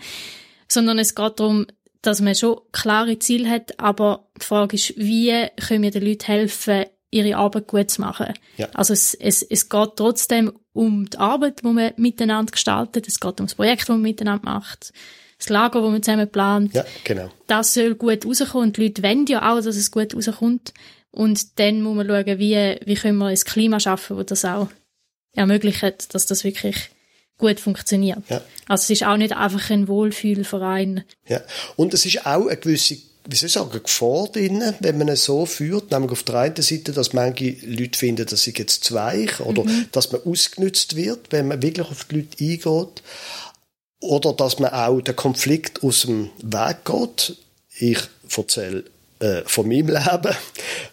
sondern 0.69 0.99
es 0.99 1.15
geht 1.15 1.41
darum, 1.41 1.67
dass 2.03 2.21
man 2.21 2.35
schon 2.35 2.61
klare 2.73 3.19
Ziele 3.19 3.49
hat, 3.49 3.79
aber 3.79 4.29
die 4.41 4.45
Frage 4.45 4.77
ist, 4.77 4.97
wie 4.97 5.47
können 5.57 5.83
wir 5.83 5.91
den 5.91 6.05
Leuten 6.05 6.27
helfen, 6.27 6.85
ihre 7.11 7.37
Arbeit 7.37 7.67
gut 7.67 7.91
zu 7.91 8.01
machen. 8.01 8.35
Ja. 8.57 8.69
Also 8.75 8.93
es, 8.93 9.15
es, 9.15 9.43
es 9.43 9.69
geht 9.69 9.97
trotzdem 9.97 10.53
um 10.73 11.11
die 11.11 11.19
Arbeit, 11.19 11.63
die 11.63 11.67
man 11.67 11.93
miteinander 11.97 12.53
gestaltet, 12.53 13.09
es 13.09 13.21
geht 13.21 13.41
um 13.41 13.47
das 13.47 13.55
Projekt, 13.55 13.83
das 13.83 13.89
man 13.89 14.03
miteinander 14.03 14.45
macht, 14.45 14.93
das 15.39 15.49
Lager, 15.49 15.81
das 15.81 15.91
man 15.91 16.03
zusammen 16.03 16.31
plant. 16.31 16.75
Ja, 16.75 16.85
genau. 17.05 17.31
Das 17.47 17.75
soll 17.75 17.95
gut 17.97 18.25
rauskommen 18.25 18.69
und 18.69 18.77
die 18.77 18.85
Leute 18.85 19.03
wollen 19.03 19.27
ja 19.27 19.51
auch, 19.51 19.61
dass 19.61 19.77
es 19.77 19.91
gut 19.91 20.15
rauskommt. 20.15 20.73
Und 21.11 21.59
dann 21.59 21.83
muss 21.83 21.97
man 21.97 22.07
schauen, 22.07 22.39
wie, 22.39 22.77
wie 22.85 22.95
können 22.95 23.19
wir 23.19 23.27
ein 23.27 23.37
Klima 23.37 23.81
schaffen, 23.81 24.17
das 24.19 24.27
das 24.27 24.45
auch 24.45 24.69
ermöglicht, 25.35 26.15
dass 26.15 26.27
das 26.27 26.45
wirklich 26.45 26.91
gut 27.41 27.59
funktioniert. 27.59 28.21
Ja. 28.29 28.41
Also 28.69 28.83
es 28.85 28.91
ist 28.91 29.05
auch 29.05 29.17
nicht 29.17 29.33
einfach 29.37 29.71
ein 29.71 29.89
Wohlfühlverein. 29.89 31.05
Ja. 31.27 31.41
Und 31.77 31.95
es 31.95 32.07
ist 32.07 32.27
auch 32.27 32.47
eine 32.47 32.57
gewisse 32.57 32.99
wie 33.27 33.37
soll 33.37 33.47
ich 33.49 33.53
sagen, 33.53 33.83
Gefahr 33.83 34.29
drin, 34.29 34.63
wenn 34.81 34.99
man 34.99 35.09
es 35.09 35.25
so 35.25 35.45
führt, 35.47 35.91
nämlich 35.91 36.11
auf 36.11 36.23
der 36.23 36.37
einen 36.37 36.63
Seite, 36.63 36.93
dass 36.93 37.13
manche 37.13 37.57
Leute 37.65 37.99
finden, 37.99 38.27
dass 38.27 38.43
sie 38.43 38.55
jetzt 38.57 38.85
zu 38.85 38.95
weich 38.95 39.39
oder 39.41 39.65
mhm. 39.65 39.87
dass 39.93 40.11
man 40.11 40.23
ausgenutzt 40.25 40.97
wird, 40.97 41.31
wenn 41.31 41.49
man 41.49 41.63
wirklich 41.63 41.87
auf 41.87 42.05
die 42.05 42.17
Leute 42.17 42.39
eingeht. 42.41 43.03
Oder 44.01 44.33
dass 44.33 44.59
man 44.59 44.73
auch 44.73 45.01
den 45.01 45.15
Konflikt 45.15 45.83
aus 45.83 46.03
dem 46.03 46.31
Weg 46.43 46.85
geht. 46.87 47.37
Ich 47.79 48.01
erzähle 48.35 48.85
äh, 49.21 49.43
von 49.47 49.69
meinem 49.69 49.89
Leben. 49.89 50.37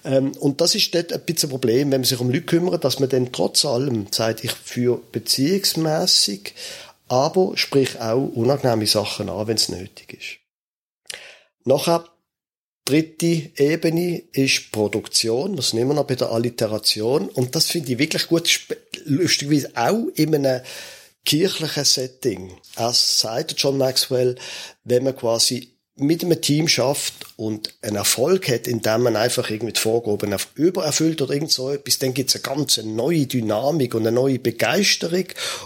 Ähm, 0.05 0.31
und 0.33 0.61
das 0.61 0.75
ist 0.75 0.93
dort 0.93 1.11
ein 1.11 1.21
bisschen 1.21 1.49
ein 1.49 1.51
Problem, 1.51 1.91
wenn 1.91 2.01
man 2.01 2.03
sich 2.03 2.19
um 2.19 2.29
Leute 2.29 2.45
kümmert, 2.45 2.83
dass 2.83 2.99
man 2.99 3.09
dann 3.09 3.31
trotz 3.31 3.65
allem 3.65 4.07
sagt, 4.11 4.43
ich 4.43 4.51
führe 4.51 5.01
beziehungsmässig, 5.11 6.53
aber 7.07 7.53
sprich 7.55 7.99
auch 7.99 8.27
unangenehme 8.27 8.85
Sachen 8.85 9.29
an, 9.29 9.47
wenn 9.47 9.55
es 9.55 9.69
nötig 9.69 10.13
ist. 10.13 11.17
Nachher 11.65 12.05
dritte 12.85 13.49
Ebene 13.57 14.23
ist 14.31 14.71
Produktion. 14.71 15.55
Wir 15.55 15.61
sind 15.61 15.79
immer 15.79 15.93
noch 15.93 16.05
bei 16.05 16.15
der 16.15 16.31
Alliteration. 16.31 17.27
Und 17.29 17.55
das 17.55 17.67
finde 17.67 17.91
ich 17.91 17.99
wirklich 17.99 18.27
gut. 18.27 18.49
Lustigerweise 19.05 19.71
auch 19.75 20.07
in 20.15 20.33
einem 20.33 20.61
kirchlichen 21.25 21.83
Setting. 21.83 22.57
Er 22.77 22.93
sagt 22.93 23.55
John 23.57 23.77
Maxwell, 23.77 24.35
wenn 24.85 25.03
man 25.03 25.15
quasi 25.15 25.76
mit 25.97 26.23
einem 26.23 26.39
Team 26.41 26.67
schafft 26.67 27.13
und 27.35 27.73
einen 27.81 27.95
Erfolg 27.97 28.47
hat, 28.49 28.67
indem 28.67 29.03
man 29.03 29.15
einfach 29.15 29.49
irgendwie 29.49 29.73
die 29.73 29.79
Vorgaben 29.79 30.35
übererfüllt 30.55 31.21
oder 31.21 31.33
irgend 31.33 31.51
so 31.51 31.71
etwas, 31.71 31.99
dann 31.99 32.13
gibt 32.13 32.29
es 32.29 32.35
eine 32.35 32.55
ganz 32.55 32.77
neue 32.77 33.25
Dynamik 33.25 33.95
und 33.95 34.05
eine 34.05 34.15
neue 34.15 34.39
Begeisterung 34.39 35.25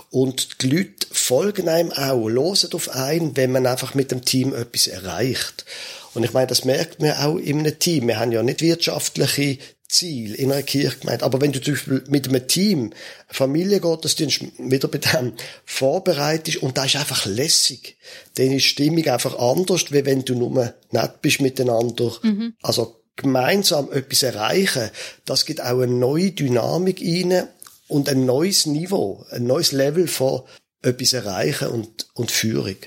und 0.09 0.61
die 0.61 0.69
Leute 0.69 1.07
folgen 1.11 1.69
einem 1.69 1.91
auch, 1.91 2.27
losen 2.27 2.73
auf 2.73 2.89
einen, 2.89 3.35
wenn 3.35 3.51
man 3.51 3.67
einfach 3.67 3.93
mit 3.93 4.11
dem 4.11 4.23
Team 4.23 4.53
etwas 4.53 4.87
erreicht. 4.87 5.65
Und 6.13 6.23
ich 6.23 6.33
meine, 6.33 6.47
das 6.47 6.65
merkt 6.65 7.01
man 7.01 7.13
auch 7.13 7.37
in 7.37 7.59
einem 7.59 7.79
Team. 7.79 8.07
Wir 8.07 8.19
haben 8.19 8.31
ja 8.31 8.43
nicht 8.43 8.61
wirtschaftliche 8.61 9.57
Ziel 9.91 10.35
in 10.35 10.51
einer 10.51 10.63
Kirchgemeinde. 10.63 11.25
Aber 11.25 11.41
wenn 11.41 11.51
du 11.51 11.61
zum 11.61 11.73
Beispiel 11.73 12.03
mit 12.07 12.27
einem 12.27 12.47
Team 12.47 12.93
Familiengottesdienst 13.27 14.41
wieder 14.57 14.87
bei 14.87 14.99
dem 14.99 15.33
vorbereitest 15.65 16.57
und 16.57 16.77
da 16.77 16.85
ist 16.85 16.95
einfach 16.95 17.25
lässig, 17.25 17.97
dann 18.35 18.47
ist 18.47 18.63
die 18.63 18.69
Stimmung 18.69 19.05
einfach 19.07 19.37
anders, 19.37 19.91
wie 19.91 20.05
wenn 20.05 20.23
du 20.23 20.35
nur 20.35 20.73
nett 20.91 21.21
bist 21.21 21.41
miteinander. 21.41 22.13
Mhm. 22.23 22.53
Also 22.61 23.01
gemeinsam 23.17 23.91
etwas 23.91 24.23
erreichen, 24.23 24.89
das 25.25 25.45
gibt 25.45 25.61
auch 25.61 25.81
eine 25.81 25.87
neue 25.87 26.31
Dynamik 26.31 27.01
rein 27.01 27.47
und 27.87 28.07
ein 28.07 28.25
neues 28.25 28.65
Niveau, 28.65 29.25
ein 29.31 29.45
neues 29.45 29.73
Level 29.73 30.07
von 30.07 30.43
etwas 30.81 31.13
erreichen 31.13 31.67
und, 31.67 32.07
und 32.13 32.31
Führung. 32.31 32.77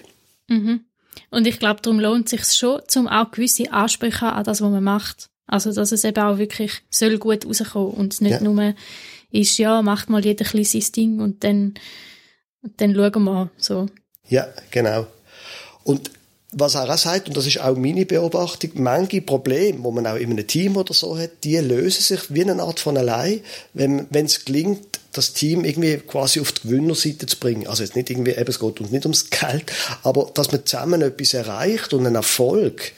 Mhm. 0.49 0.87
Und 1.31 1.47
ich 1.47 1.59
glaube, 1.59 1.81
darum 1.83 2.01
lohnt 2.01 2.33
es 2.33 2.49
sich 2.49 2.59
schon, 2.59 2.81
zum 2.89 3.09
auch 3.09 3.31
gewisse 3.31 3.71
Ansprüche 3.73 4.33
an 4.33 4.45
das, 4.45 4.61
was 4.61 4.71
man 4.71 4.83
macht. 4.83 5.29
Also, 5.47 5.73
dass 5.73 5.93
es 5.93 6.05
eben 6.05 6.23
auch 6.23 6.39
wirklich 6.39 6.73
soll 6.91 7.19
gut 7.19 7.47
rauskommen 7.47 7.93
und 7.93 8.15
es 8.15 8.21
nicht 8.21 8.41
ja. 8.41 8.43
nur 8.43 8.75
ist, 9.31 9.59
ja, 9.59 9.83
macht 9.83 10.09
mal 10.09 10.25
jeder 10.25 10.47
ein 10.55 10.65
sein 10.65 10.85
Ding 10.95 11.21
und 11.21 11.45
dann, 11.45 11.75
dann 12.77 12.95
schauen 12.95 13.25
wir 13.25 13.51
so. 13.59 13.87
Ja, 14.29 14.47
genau. 14.71 15.07
Und 15.83 16.11
was 16.53 16.77
er 16.77 16.89
auch 16.89 16.99
sagt, 16.99 17.29
und 17.29 17.37
das 17.37 17.47
ist 17.47 17.61
auch 17.61 17.77
meine 17.77 18.07
Beobachtung, 18.07 18.71
manche 18.75 19.21
Probleme, 19.21 19.79
die 19.79 19.91
man 19.91 20.07
auch 20.07 20.17
in 20.17 20.31
einem 20.31 20.47
Team 20.47 20.77
oder 20.77 20.95
so 20.95 21.19
hat, 21.19 21.43
die 21.43 21.57
lösen 21.57 22.03
sich 22.03 22.33
wie 22.33 22.43
eine 22.43 22.63
Art 22.63 22.81
von 22.81 22.97
allein, 22.97 23.41
wenn 23.73 24.07
es 24.13 24.45
gelingt, 24.45 25.01
das 25.13 25.33
Team 25.33 25.65
irgendwie 25.65 25.99
quasi 25.99 26.41
auf 26.41 26.53
die 26.53 26.69
Gewinnerseite 26.69 27.27
zu 27.27 27.39
bringen. 27.39 27.67
Also 27.67 27.83
jetzt 27.83 27.97
nicht 27.97 28.11
irgendwie, 28.11 28.33
eben, 28.33 28.49
es 28.49 28.59
geht 28.59 28.81
uns 28.81 28.91
nicht 28.91 29.05
ums 29.05 29.31
Geld, 29.31 29.73
aber 30.03 30.31
dass 30.35 30.53
man 30.53 30.65
zusammen 30.65 31.03
etwas 31.03 31.35
erreicht 31.35 31.93
und 31.93 32.07
ein 32.07 32.15
Erfolg 32.15 32.93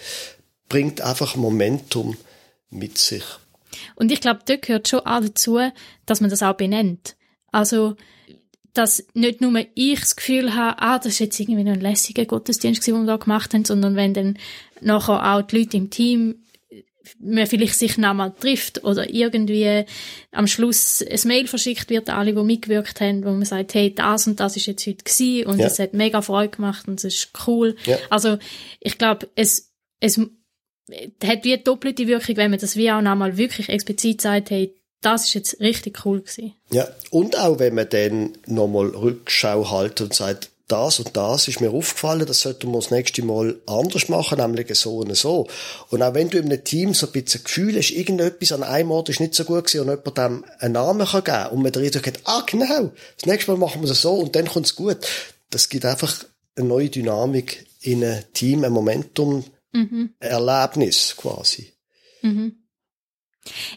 bringt 0.69 1.01
einfach 1.01 1.37
Momentum 1.37 2.17
mit 2.71 2.99
sich. 2.99 3.25
Und 3.95 4.13
ich 4.13 4.21
glaube, 4.21 4.41
dort 4.47 4.63
gehört 4.63 4.89
schon 4.89 5.01
auch 5.01 5.21
dazu, 5.21 5.59
dass 6.07 6.21
man 6.21 6.31
das 6.31 6.43
auch 6.43 6.55
benennt. 6.55 7.17
Also, 7.53 7.97
dass 8.73 9.07
nicht 9.15 9.41
nur 9.41 9.59
ich 9.75 10.01
das 10.01 10.17
Gefühl 10.17 10.55
habe, 10.55 10.81
ah, 10.81 10.99
das 10.99 11.15
ist 11.15 11.19
jetzt 11.21 11.41
irgendwie 11.41 11.69
ein 11.69 11.81
lässiger 11.81 12.27
Gottesdienst, 12.27 12.87
den 12.87 12.95
wir 12.95 13.07
da 13.07 13.17
gemacht 13.17 13.55
haben, 13.55 13.65
sondern 13.65 13.97
wenn 13.97 14.15
dann 14.15 14.39
nachher 14.81 15.35
auch 15.35 15.43
die 15.43 15.59
Leute 15.59 15.77
im 15.77 15.91
Team 15.91 16.43
man 17.21 17.47
vielleicht 17.47 17.77
sich 17.77 17.99
nochmal 17.99 18.33
trifft 18.33 18.85
oder 18.85 19.09
irgendwie 19.09 19.85
am 20.33 20.47
Schluss 20.47 21.05
ein 21.09 21.21
Mail 21.29 21.47
verschickt 21.47 21.91
wird 21.91 22.11
an 22.11 22.17
alle, 22.17 22.35
die 22.35 22.43
mitgewirkt 22.43 23.01
haben, 23.01 23.25
wo 23.25 23.31
man 23.31 23.45
sagt, 23.45 23.75
hey, 23.75 23.95
das 23.95 24.27
und 24.27 24.41
das 24.41 24.57
ist 24.57 24.67
jetzt 24.67 24.87
heute 24.87 25.05
gewesen 25.05 25.47
und 25.47 25.59
ja. 25.59 25.67
es 25.67 25.79
hat 25.79 25.95
mega 25.95 26.23
Freude 26.23 26.51
gemacht 26.51 26.89
und 26.89 27.03
es 27.03 27.15
ist 27.15 27.31
cool. 27.47 27.77
Ja. 27.85 27.97
Also 28.11 28.39
ich 28.81 28.99
glaube, 28.99 29.29
es, 29.37 29.73
es 30.01 30.21
hat 31.25 31.45
wie 31.45 31.59
doppelte 31.59 32.07
Wirkung, 32.07 32.37
wenn 32.37 32.51
man 32.51 32.61
das 32.61 32.77
wie 32.77 32.91
auch 32.91 33.01
nochmal 33.01 33.37
wirklich 33.37 33.69
explizit 33.69 34.21
sagt, 34.21 34.51
hey, 34.51 34.75
das 35.03 35.25
ist 35.25 35.35
jetzt 35.35 35.61
richtig 35.61 36.05
cool 36.05 36.21
gewesen. 36.21 36.55
Ja, 36.71 36.89
und 37.11 37.39
auch 37.39 37.59
wenn 37.59 37.75
man 37.75 37.89
dann 37.89 38.39
nochmal 38.47 38.89
Rückschau 38.89 39.71
hält 39.71 40.01
und 40.01 40.15
sagt, 40.15 40.51
das 40.69 40.99
und 40.99 41.17
das 41.17 41.47
ist 41.47 41.61
mir 41.61 41.71
aufgefallen, 41.71 42.27
das 42.27 42.41
sollten 42.41 42.73
wir 42.73 42.81
das 42.81 42.91
nächste 42.91 43.25
Mal 43.25 43.61
anders 43.67 44.09
machen, 44.09 44.39
nämlich 44.39 44.75
so 44.77 44.99
und 44.99 45.17
so. 45.17 45.47
Und 45.91 46.03
auch 46.03 46.15
wenn 46.15 46.29
du 46.29 46.39
in 46.39 46.47
einem 46.47 46.65
Team 46.65 46.93
so 46.93 47.07
ein 47.07 47.13
bisschen 47.13 47.45
Gefühl 47.45 47.77
hast, 47.77 47.93
irgendetwas 47.93 48.51
an 48.51 48.65
einem 48.65 48.91
Ort 48.91 49.09
ist 49.09 49.21
nicht 49.21 49.35
so 49.35 49.45
gut 49.45 49.67
gewesen 49.67 49.83
und 49.83 49.91
jemand 49.91 50.19
dem 50.19 50.45
einen 50.59 50.73
Namen 50.73 51.07
kann 51.07 51.23
geben 51.23 51.47
und 51.53 51.63
man 51.63 51.73
der 51.73 51.93
sagt, 51.93 52.21
ah 52.25 52.43
genau, 52.45 52.91
das 53.17 53.27
nächste 53.27 53.53
Mal 53.53 53.59
machen 53.59 53.83
wir 53.83 53.91
es 53.91 54.03
so 54.03 54.15
und 54.15 54.35
dann 54.35 54.49
kommt 54.49 54.67
es 54.67 54.75
gut. 54.75 54.99
Das 55.51 55.69
gibt 55.69 55.85
einfach 55.85 56.25
eine 56.57 56.67
neue 56.67 56.89
Dynamik 56.89 57.67
in 57.83 58.03
einem 58.03 58.25
Team, 58.33 58.65
ein 58.65 58.73
Momentum, 58.73 59.45
mhm. 59.77 60.15
Erlebnis 60.21 61.15
quasi. 61.17 61.73
Mhm. 62.23 62.67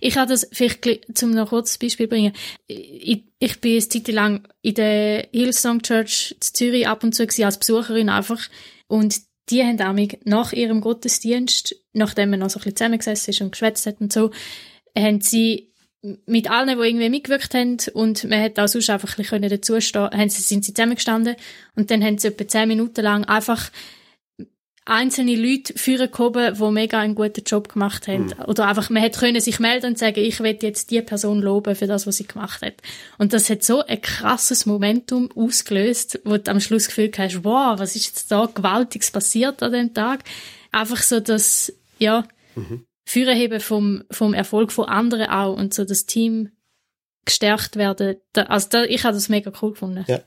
Ich 0.01 0.18
habe 0.18 0.29
das 0.29 0.48
vielleicht 0.51 1.15
zum 1.15 1.32
noch 1.32 1.50
kurzes 1.50 1.77
Beispiel 1.77 2.08
bringen. 2.08 2.34
Ich, 2.68 3.24
ich 3.38 3.62
bin 3.62 3.74
eine 3.74 3.88
Zeit 3.88 4.08
lang 4.08 4.48
in 4.62 4.74
der 4.74 5.27
Hillsong 5.32 5.82
Church 5.82 6.32
in 6.32 6.41
Zürich 6.41 6.88
ab 6.88 7.03
und 7.03 7.13
zu 7.13 7.27
als 7.44 7.60
Besucherin 7.60 8.10
einfach 8.10 8.41
und 8.88 9.15
die 9.50 9.63
haben 9.63 9.82
auch 9.82 9.96
nach 10.25 10.53
ihrem 10.53 10.82
Gottesdienst, 10.82 11.75
nachdem 11.94 12.32
man 12.32 12.39
noch 12.39 12.50
so 12.50 12.60
ein 12.60 12.63
bisschen 12.63 12.77
zusammengesessen 12.77 13.32
ist 13.32 13.41
und 13.41 13.51
geschwätzt 13.51 13.86
hat 13.86 14.00
und 14.00 14.13
so, 14.13 14.32
haben 14.98 15.22
sie 15.22 15.74
mit 16.25 16.50
allen, 16.50 16.79
die 16.79 16.88
irgendwie 16.88 17.10
mitgewirkt 17.10 17.53
haben 17.53 17.77
und 17.94 18.24
man 18.25 18.41
hat 18.41 18.60
auch 18.60 18.68
sonst 18.68 18.89
einfach 18.89 19.18
ein 19.18 19.24
bisschen 19.24 19.50
dazustehen, 19.50 20.10
haben 20.12 20.29
sie, 20.29 20.41
sind 20.41 20.63
sie 20.63 20.74
zusammengestanden 20.74 21.36
und 21.75 21.91
dann 21.91 22.03
haben 22.03 22.18
sie 22.18 22.27
etwa 22.27 22.48
zehn 22.48 22.68
Minuten 22.70 23.01
lang 23.01 23.25
einfach 23.25 23.70
einzelne 24.89 25.36
Leute 25.36 25.74
führen 25.77 26.12
gehoben, 26.12 26.55
die 26.55 26.72
mega 26.72 27.00
einen 27.00 27.15
guten 27.15 27.43
Job 27.46 27.69
gemacht 27.69 28.08
haben. 28.08 28.25
Mhm. 28.25 28.46
Oder 28.48 28.67
einfach, 28.67 28.89
man 28.89 29.01
hätte 29.01 29.19
können 29.19 29.39
sich 29.39 29.60
melden 29.60 29.88
und 29.88 29.98
sagen, 29.98 30.19
ich 30.19 30.39
will 30.39 30.58
jetzt 30.62 30.91
die 30.91 31.01
Person 31.01 31.41
loben 31.41 31.75
für 31.75 31.88
das, 31.88 32.08
was 32.08 32.17
sie 32.17 32.27
gemacht 32.27 32.62
hat. 32.62 32.75
Und 33.17 33.34
das 33.34 33.50
hat 33.50 33.63
so 33.63 33.86
ein 33.86 34.01
krasses 34.01 34.65
Momentum 34.65 35.29
ausgelöst, 35.36 36.19
wo 36.24 36.38
du 36.38 36.51
am 36.51 36.60
Schluss 36.60 36.88
gefühlt 36.88 37.17
hast, 37.19 37.43
wow, 37.43 37.79
was 37.79 37.96
ist 37.96 38.08
jetzt 38.08 38.31
da 38.31 38.48
gewaltiges 38.53 39.12
passiert 39.12 39.62
an 39.63 39.72
dem 39.72 39.93
Tag? 39.93 40.24
Einfach 40.72 41.01
so 41.01 41.19
das, 41.19 41.74
ja, 41.98 42.25
mhm. 42.55 42.86
Führerheben 43.05 43.60
vom, 43.60 44.03
vom 44.12 44.34
Erfolg 44.34 44.72
von 44.72 44.86
anderen 44.86 45.29
auch 45.29 45.55
und 45.55 45.74
so 45.74 45.84
das 45.84 46.05
Team 46.05 46.51
gestärkt 47.25 47.75
werden. 47.75 48.17
Da, 48.34 48.43
also 48.43 48.67
da, 48.69 48.84
ich 48.84 49.03
habe 49.03 49.15
das 49.15 49.29
mega 49.29 49.51
cool 49.62 49.72
gefunden. 49.72 50.05
Ja. 50.08 50.22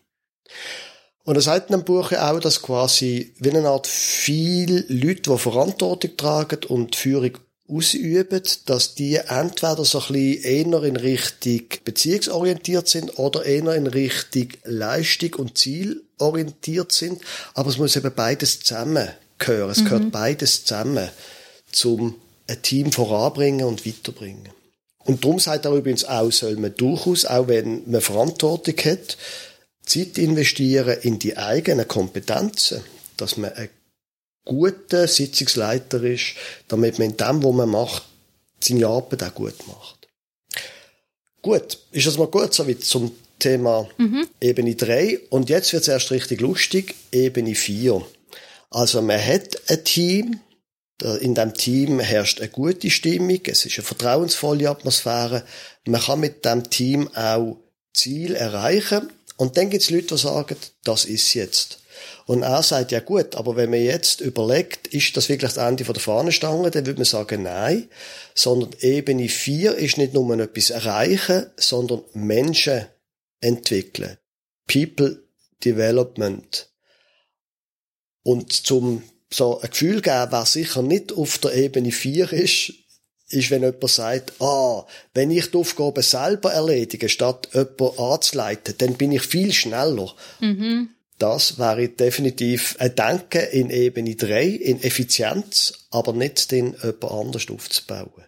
Und 1.24 1.36
er 1.36 1.42
sagt 1.42 1.70
in 1.70 1.76
dem 1.76 1.84
Buch 1.84 2.12
auch, 2.12 2.40
dass 2.40 2.62
quasi 2.62 3.32
wie 3.38 3.50
eine 3.50 3.68
Art 3.68 3.86
viel 3.86 4.84
Leute, 4.88 5.30
die 5.30 5.38
Verantwortung 5.38 6.16
tragen 6.16 6.64
und 6.68 6.96
Führung 6.96 7.38
ausüben, 7.68 8.42
dass 8.66 8.94
die 8.94 9.16
entweder 9.16 9.84
so 9.84 10.00
ein 10.00 10.12
bisschen 10.12 10.72
eher 10.72 10.82
in 10.82 10.96
Richtung 10.96 11.62
beziehungsorientiert 11.84 12.88
sind 12.88 13.18
oder 13.18 13.44
eher 13.44 13.74
in 13.74 13.86
Richtung 13.86 14.48
Leistung 14.64 15.34
und 15.34 15.56
Zielorientiert 15.58 16.92
sind. 16.92 17.20
Aber 17.54 17.70
es 17.70 17.78
muss 17.78 17.96
eben 17.96 18.12
beides 18.14 18.60
zusammengehören. 18.60 19.70
Es 19.70 19.78
mhm. 19.78 19.84
gehört 19.84 20.12
beides 20.12 20.64
zusammen, 20.64 21.08
zum 21.70 22.16
ein 22.48 22.60
Team 22.62 22.90
voranbringen 22.90 23.66
und 23.66 23.86
weiterbringen. 23.86 24.50
Und 25.04 25.24
darum 25.24 25.38
sagt 25.38 25.64
er 25.64 25.72
übrigens 25.72 26.04
auch, 26.04 26.30
soll 26.30 26.56
man 26.56 26.74
durchaus, 26.76 27.24
auch 27.24 27.48
wenn 27.48 27.90
man 27.90 28.00
Verantwortung 28.00 28.76
hat, 28.84 29.16
Zeit 29.92 30.18
investieren 30.18 30.98
in 31.02 31.18
die 31.18 31.36
eigenen 31.36 31.86
Kompetenzen, 31.86 32.82
dass 33.16 33.36
man 33.36 33.52
ein 33.52 33.68
guter 34.44 35.06
Sitzungsleiter 35.06 36.02
ist, 36.02 36.34
damit 36.68 36.98
man 36.98 37.10
in 37.10 37.16
dem, 37.16 37.44
was 37.44 37.54
man 37.54 37.68
macht, 37.68 38.02
seine 38.60 38.86
Arbeit 38.86 39.22
auch 39.22 39.34
gut 39.34 39.66
macht. 39.66 40.08
Gut, 41.42 41.78
ist 41.90 42.06
das 42.06 42.18
mal 42.18 42.28
gut 42.28 42.54
so 42.54 42.66
wie 42.66 42.78
zum 42.78 43.12
Thema 43.38 43.88
mhm. 43.98 44.28
Ebene 44.40 44.76
3 44.76 45.18
und 45.30 45.50
jetzt 45.50 45.72
wird 45.72 45.82
es 45.82 45.88
erst 45.88 46.10
richtig 46.10 46.40
lustig, 46.40 46.94
Ebene 47.10 47.54
4. 47.54 48.02
Also 48.70 49.02
man 49.02 49.24
hat 49.24 49.58
ein 49.68 49.84
Team, 49.84 50.40
in 51.20 51.34
dem 51.34 51.52
Team 51.52 51.98
herrscht 51.98 52.40
eine 52.40 52.48
gute 52.48 52.90
Stimmung, 52.90 53.40
es 53.44 53.64
ist 53.64 53.76
eine 53.78 53.84
vertrauensvolle 53.84 54.70
Atmosphäre, 54.70 55.44
man 55.84 56.00
kann 56.00 56.20
mit 56.20 56.44
dem 56.44 56.70
Team 56.70 57.08
auch 57.14 57.58
Ziel 57.92 58.34
erreichen 58.36 59.10
und 59.42 59.56
dann 59.56 59.70
gibt 59.70 59.82
es 59.82 59.90
Leute, 59.90 60.06
die 60.06 60.18
sagen, 60.18 60.56
das 60.84 61.04
ist 61.04 61.34
jetzt. 61.34 61.80
Und 62.26 62.44
er 62.44 62.62
sagt, 62.62 62.92
ja 62.92 63.00
gut, 63.00 63.34
aber 63.34 63.56
wenn 63.56 63.70
man 63.70 63.82
jetzt 63.82 64.20
überlegt, 64.20 64.86
ist 64.86 65.16
das 65.16 65.28
wirklich 65.28 65.52
das 65.52 65.66
Ende 65.66 65.82
der 65.82 65.96
Fahnenstange, 65.96 66.70
dann 66.70 66.86
würde 66.86 67.00
man 67.00 67.06
sagen, 67.06 67.42
nein. 67.42 67.88
Sondern 68.36 68.70
Ebene 68.78 69.28
4 69.28 69.74
ist 69.74 69.98
nicht 69.98 70.14
nur 70.14 70.32
etwas 70.38 70.70
erreichen, 70.70 71.46
sondern 71.56 72.04
Menschen 72.12 72.86
entwickeln. 73.40 74.16
People 74.68 75.24
Development. 75.64 76.70
Und 78.22 78.52
zum 78.52 79.02
so 79.28 79.60
ein 79.60 79.70
Gefühl 79.70 80.02
geben, 80.02 80.28
wer 80.30 80.46
sicher 80.46 80.82
nicht 80.82 81.10
auf 81.10 81.38
der 81.38 81.54
Ebene 81.54 81.90
4 81.90 82.32
ist, 82.32 82.74
ist, 83.32 83.50
wenn 83.50 83.62
jemand 83.62 83.88
sagt, 83.88 84.40
ah, 84.40 84.86
wenn 85.14 85.30
ich 85.30 85.50
die 85.50 85.56
Aufgabe 85.58 86.02
selber 86.02 86.52
erledige, 86.52 87.08
statt 87.08 87.48
jemanden 87.52 87.98
anzuleiten, 87.98 88.74
dann 88.78 88.94
bin 88.94 89.12
ich 89.12 89.22
viel 89.22 89.52
schneller. 89.52 90.14
Mhm. 90.40 90.90
Das 91.18 91.58
wäre 91.58 91.88
definitiv 91.88 92.76
ein 92.80 92.94
Denken 92.96 93.46
in 93.52 93.70
Ebene 93.70 94.16
3, 94.16 94.44
in 94.44 94.82
Effizienz, 94.82 95.72
aber 95.90 96.12
nicht 96.12 96.50
den 96.50 96.74
jemand 96.82 97.04
anders 97.04 97.46
aufzubauen. 97.48 98.24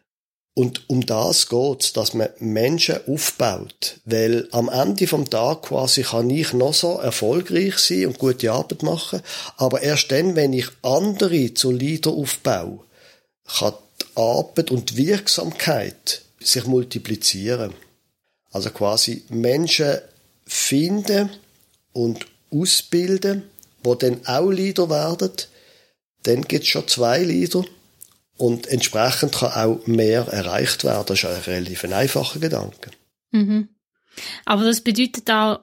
Und 0.56 0.88
um 0.88 1.04
das 1.04 1.49
geht's, 1.49 1.92
dass 1.92 2.14
man 2.14 2.28
Menschen 2.38 3.00
aufbaut. 3.08 3.99
Weil 4.04 4.46
am 4.52 4.68
Ende 4.68 5.08
vom 5.08 5.28
Tag 5.28 5.62
quasi 5.62 6.02
kann 6.02 6.30
ich 6.30 6.52
noch 6.52 6.75
so 6.75 6.99
erfolgreich 6.99 7.78
sein 7.78 8.06
und 8.06 8.20
gute 8.20 8.52
Arbeit 8.52 8.84
machen. 8.84 9.20
Aber 9.56 9.82
erst 9.82 10.12
dann, 10.12 10.37
wenn 10.37 10.52
ich 10.52 10.68
andere 10.82 11.52
zu 11.54 11.73
Leader 11.73 12.12
aufbaue, 12.12 12.84
kann 13.58 13.75
Arbeit 14.14 14.71
und 14.71 14.97
Wirksamkeit 14.97 16.23
sich 16.40 16.66
multiplizieren. 16.66 17.73
Also 18.50 18.71
quasi 18.71 19.25
Menschen 19.28 19.99
finden 20.47 21.30
und 21.92 22.26
ausbilden, 22.50 23.44
wo 23.83 23.94
dann 23.94 24.26
auch 24.26 24.50
Leader 24.50 24.88
werden, 24.90 25.33
dann 26.23 26.42
gibt 26.42 26.64
es 26.64 26.68
schon 26.68 26.88
zwei 26.88 27.23
Leader 27.23 27.64
und 28.37 28.66
entsprechend 28.66 29.35
kann 29.35 29.52
auch 29.52 29.87
mehr 29.87 30.26
erreicht 30.28 30.85
werden. 30.85 31.04
Das 31.06 31.18
ist 31.18 31.25
ein 31.25 31.40
relativ 31.42 31.85
einfacher 31.85 32.40
Gedanke. 32.40 32.91
Mhm. 33.30 33.69
Aber 34.45 34.65
das 34.65 34.80
bedeutet 34.80 35.30
auch, 35.30 35.60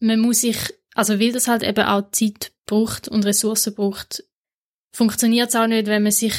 man 0.00 0.20
muss 0.20 0.40
sich, 0.40 0.58
also 0.94 1.18
weil 1.20 1.32
das 1.32 1.48
halt 1.48 1.62
eben 1.62 1.84
auch 1.84 2.10
Zeit 2.10 2.52
braucht 2.66 3.08
und 3.08 3.24
Ressourcen 3.24 3.74
braucht, 3.74 4.24
funktioniert 4.92 5.48
es 5.48 5.56
auch 5.56 5.66
nicht, 5.66 5.86
wenn 5.86 6.02
man 6.02 6.12
sich 6.12 6.34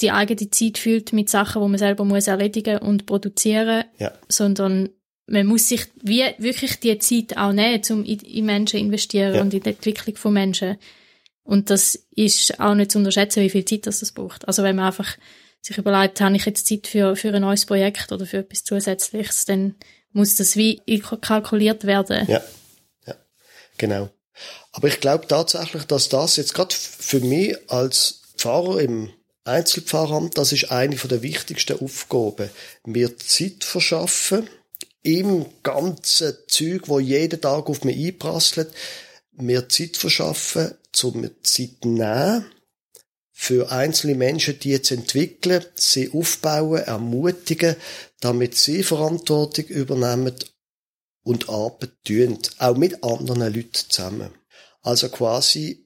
die 0.00 0.10
eigene 0.10 0.50
Zeit 0.50 0.78
fühlt 0.78 1.12
mit 1.12 1.28
Sachen, 1.28 1.62
wo 1.62 1.68
man 1.68 1.78
selber 1.78 2.04
muss 2.04 2.26
erledigen 2.26 2.78
und 2.78 3.06
produzieren, 3.06 3.84
ja. 3.98 4.12
sondern 4.28 4.90
man 5.26 5.46
muss 5.46 5.68
sich 5.68 5.86
wie 6.02 6.24
wirklich 6.38 6.80
die 6.80 6.98
Zeit 6.98 7.36
auch 7.36 7.52
nehmen, 7.52 7.82
um 7.90 8.04
in, 8.04 8.18
in 8.20 8.44
Menschen 8.44 8.80
investieren 8.80 9.34
ja. 9.34 9.40
und 9.40 9.54
in 9.54 9.62
die 9.62 9.70
Entwicklung 9.70 10.16
von 10.16 10.34
Menschen. 10.34 10.76
Und 11.42 11.70
das 11.70 12.06
ist 12.14 12.58
auch 12.60 12.74
nicht 12.74 12.92
zu 12.92 12.98
unterschätzen, 12.98 13.42
wie 13.42 13.50
viel 13.50 13.64
Zeit 13.64 13.86
das, 13.86 14.00
das 14.00 14.12
braucht. 14.12 14.46
Also 14.48 14.62
wenn 14.62 14.76
man 14.76 14.86
einfach 14.86 15.16
sich 15.60 15.78
überlegt, 15.78 16.20
habe 16.20 16.36
ich 16.36 16.44
jetzt 16.44 16.66
Zeit 16.66 16.86
für, 16.86 17.16
für 17.16 17.32
ein 17.32 17.40
neues 17.40 17.66
Projekt 17.66 18.12
oder 18.12 18.26
für 18.26 18.38
etwas 18.38 18.64
Zusätzliches, 18.64 19.44
dann 19.44 19.76
muss 20.12 20.36
das 20.36 20.56
wie 20.56 20.80
kalkuliert 21.20 21.84
werden. 21.84 22.26
Ja, 22.28 22.42
ja, 23.06 23.14
genau. 23.78 24.10
Aber 24.72 24.88
ich 24.88 25.00
glaube 25.00 25.26
tatsächlich, 25.26 25.84
dass 25.84 26.08
das 26.08 26.36
jetzt 26.36 26.54
gerade 26.54 26.74
für 26.74 27.20
mich 27.20 27.56
als 27.70 28.22
Pfarrer 28.36 28.80
im 28.80 29.10
Einzelpfarramt, 29.44 30.38
das 30.38 30.52
ist 30.52 30.70
eine 30.70 30.96
der 30.96 31.22
wichtigsten 31.22 31.78
Aufgaben. 31.78 32.48
Mir 32.86 33.16
Zeit 33.18 33.62
verschaffen, 33.62 34.48
im 35.02 35.44
ganzen 35.62 36.34
Zeug, 36.48 36.88
wo 36.88 36.98
jeden 36.98 37.40
Tag 37.40 37.68
auf 37.68 37.84
mich 37.84 37.96
einprasselt, 37.96 38.72
mir 39.32 39.68
Zeit 39.68 39.98
verschaffen, 39.98 40.72
zum 40.92 41.28
Zeit 41.42 41.84
nehmen, 41.84 42.46
für 43.32 43.70
einzelne 43.70 44.14
Menschen 44.14 44.58
die 44.60 44.80
zu 44.80 44.94
entwickeln, 44.94 45.64
sie 45.74 46.10
aufbauen, 46.10 46.82
ermutigen, 46.82 47.76
damit 48.20 48.54
sie 48.54 48.82
Verantwortung 48.82 49.66
übernehmen 49.66 50.34
und 51.22 51.50
Arbeit 51.50 51.90
tun, 52.04 52.38
auch 52.58 52.76
mit 52.76 53.04
anderen 53.04 53.52
Leuten 53.52 53.74
zusammen. 53.74 54.30
Also 54.80 55.10
quasi 55.10 55.83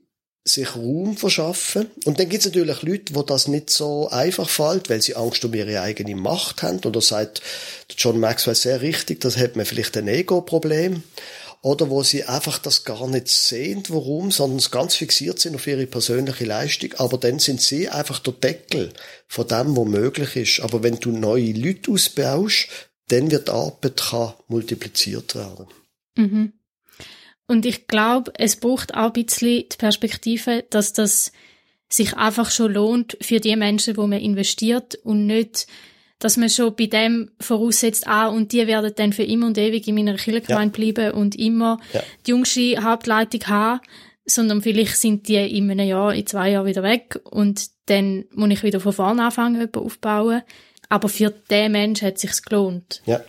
sich 0.49 0.75
Raum 0.75 1.17
verschaffen. 1.17 1.91
Und 2.05 2.19
dann 2.19 2.29
gibt 2.29 2.45
es 2.45 2.47
natürlich 2.47 2.83
Leute, 2.83 3.15
wo 3.15 3.23
das 3.23 3.49
nicht 3.49 3.71
so 3.71 4.09
einfach 4.09 4.49
fällt, 4.49 4.91
weil 4.91 5.03
sie 5.03 5.15
Angst 5.17 5.45
um 5.45 5.55
ihre 5.55 5.81
eigene 5.81 6.17
Macht 6.17 6.63
haben. 6.63 6.81
Oder 6.85 7.01
sagt 7.01 7.43
John 7.97 8.21
Maxwell 8.21 8.55
sehr 8.55 8.81
richtig, 8.81 9.21
das 9.21 9.37
hat 9.37 9.57
man 9.57 9.67
vielleicht 9.67 9.97
ein 9.97 10.09
Ego-Problem. 10.09 11.03
Oder 11.61 11.91
wo 11.91 12.03
sie 12.03 12.25
einfach 12.25 12.59
das 12.59 12.85
gar 12.85 13.09
nicht 13.09 13.29
sehen, 13.29 13.83
warum, 13.89 14.31
sondern 14.31 14.65
ganz 14.71 14.95
fixiert 14.95 15.41
sind 15.41 15.57
auf 15.57 15.67
ihre 15.67 15.87
persönliche 15.87 16.45
Leistung. 16.45 16.95
Aber 16.99 17.19
dann 17.19 17.41
sind 17.41 17.61
sie 17.61 17.89
einfach 17.89 18.21
der 18.21 18.35
Deckel 18.35 18.93
von 19.27 19.49
dem, 19.49 19.77
was 19.77 19.87
möglich 19.87 20.37
ist. 20.37 20.61
Aber 20.61 20.83
wenn 20.83 21.01
du 21.01 21.11
neue 21.11 21.53
Leute 21.53 21.91
ausbaust, 21.91 22.69
dann 23.09 23.31
wird 23.31 23.51
Arbeit 23.51 24.03
multipliziert 24.49 25.35
werden. 25.35 25.67
Mhm. 26.17 26.53
Und 27.49 27.67
ich 27.67 27.89
glaube, 27.89 28.31
es 28.37 28.57
braucht 28.57 28.95
auch 28.95 29.13
ein 29.15 29.25
bisschen 29.25 29.65
die 29.69 29.77
Perspektive, 29.77 30.65
dass 30.71 30.93
das 30.93 31.33
sich 31.89 32.15
einfach 32.17 32.51
schon 32.51 32.75
lohnt 32.75 33.17
für 33.21 33.41
die 33.41 33.57
Menschen, 33.57 33.97
wo 33.97 34.07
man 34.07 34.21
investiert 34.21 34.97
und 34.97 35.27
nicht, 35.27 35.67
dass 36.19 36.37
man 36.37 36.51
schon 36.51 36.77
bei 36.77 36.87
dem 36.87 37.31
voraussetzt, 37.41 38.07
ah, 38.07 38.29
und 38.29 38.53
die 38.53 38.67
werden 38.67 38.93
dann 38.95 39.13
für 39.13 39.23
immer 39.23 39.47
und 39.47 39.57
ewig 39.57 39.89
in 39.89 39.95
meiner 39.95 40.17
Kirchengemeinde 40.17 40.79
ja. 40.79 40.93
bleiben 40.93 41.19
und 41.19 41.37
immer 41.37 41.79
ja. 41.93 42.03
die 42.27 42.33
jüngste 42.33 42.83
Hauptleitung 42.83 43.47
haben, 43.47 43.81
sondern 44.27 44.61
vielleicht 44.61 44.97
sind 44.97 45.29
die 45.29 45.37
in 45.37 45.71
einem 45.71 45.89
Jahr, 45.89 46.15
in 46.15 46.27
zwei 46.27 46.51
Jahren 46.51 46.67
wieder 46.67 46.83
weg 46.83 47.19
und 47.25 47.69
dann 47.87 48.27
muss 48.35 48.51
ich 48.51 48.63
wieder 48.63 48.81
von 48.81 48.93
vorne 48.93 49.25
anfangen, 49.25 49.55
jemanden 49.55 49.79
aufbauen. 49.79 50.43
Aber 50.91 51.09
für 51.09 51.31
den 51.31 51.73
Mensch 51.73 52.03
hat 52.03 52.17
es 52.17 52.23
sich 52.23 52.43
gelohnt. 52.43 53.03
Ja. 53.07 53.21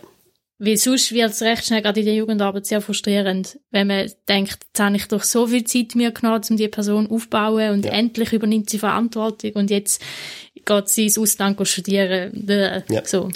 Weil 0.62 0.76
sonst 0.76 1.10
wird 1.12 1.30
es 1.30 1.40
recht 1.40 1.64
schnell 1.64 1.80
gerade 1.80 2.00
in 2.00 2.06
der 2.06 2.14
Jugendarbeit 2.14 2.66
sehr 2.66 2.82
frustrierend, 2.82 3.58
wenn 3.70 3.86
man 3.86 4.12
denkt, 4.28 4.58
jetzt 4.66 4.78
habe 4.78 4.94
ich 4.94 5.08
doch 5.08 5.22
so 5.22 5.46
viel 5.46 5.64
Zeit 5.64 5.94
mir 5.94 6.12
genommen, 6.12 6.42
um 6.50 6.56
die 6.58 6.68
Person 6.68 7.10
aufzubauen 7.10 7.70
und 7.70 7.86
ja. 7.86 7.92
endlich 7.92 8.34
übernimmt 8.34 8.68
sie 8.68 8.78
Verantwortung 8.78 9.52
und 9.52 9.70
jetzt 9.70 10.02
geht 10.66 10.88
sie 10.90 11.04
ins 11.04 11.18
Ausland 11.18 11.66
studieren. 11.66 12.46
Ja. 12.46 13.06
So. 13.06 13.30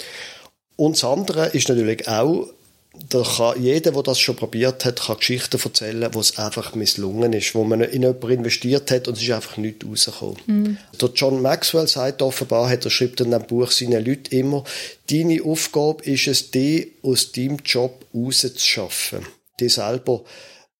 Und 0.75 0.97
das 0.97 1.03
andere 1.03 1.47
ist 1.47 1.67
natürlich 1.67 2.07
auch, 2.07 2.47
da 3.09 3.23
kann 3.23 3.61
jeder, 3.61 3.91
der 3.91 4.03
das 4.03 4.19
schon 4.19 4.35
probiert 4.35 4.85
hat, 4.85 5.01
kann 5.01 5.17
Geschichten 5.17 5.59
erzählen, 5.61 6.13
wo 6.13 6.19
es 6.19 6.37
einfach 6.37 6.75
misslungen 6.75 7.33
ist, 7.33 7.55
wo 7.55 7.63
man 7.63 7.81
in 7.81 8.01
jemanden 8.01 8.29
investiert 8.29 8.91
hat 8.91 9.07
und 9.07 9.17
es 9.17 9.23
ist 9.23 9.31
einfach 9.31 9.57
nichts 9.57 9.85
rausgekommen. 9.85 10.37
Mhm. 10.45 10.77
Der 10.99 11.09
John 11.13 11.41
Maxwell 11.41 11.87
sagt 11.87 12.21
offenbar, 12.21 12.69
hat 12.69 12.85
er 12.85 12.91
schreibt 12.91 13.21
in 13.21 13.33
einem 13.33 13.45
Buch 13.45 13.71
seinen 13.71 14.03
Leuten 14.03 14.33
immer, 14.35 14.63
deine 15.09 15.43
Aufgabe 15.43 16.03
ist 16.03 16.27
es, 16.27 16.51
die 16.51 16.93
aus 17.01 17.31
deinem 17.31 17.57
Job 17.63 18.05
rauszuschaffen, 18.13 19.25
die 19.59 19.69
selber 19.69 20.23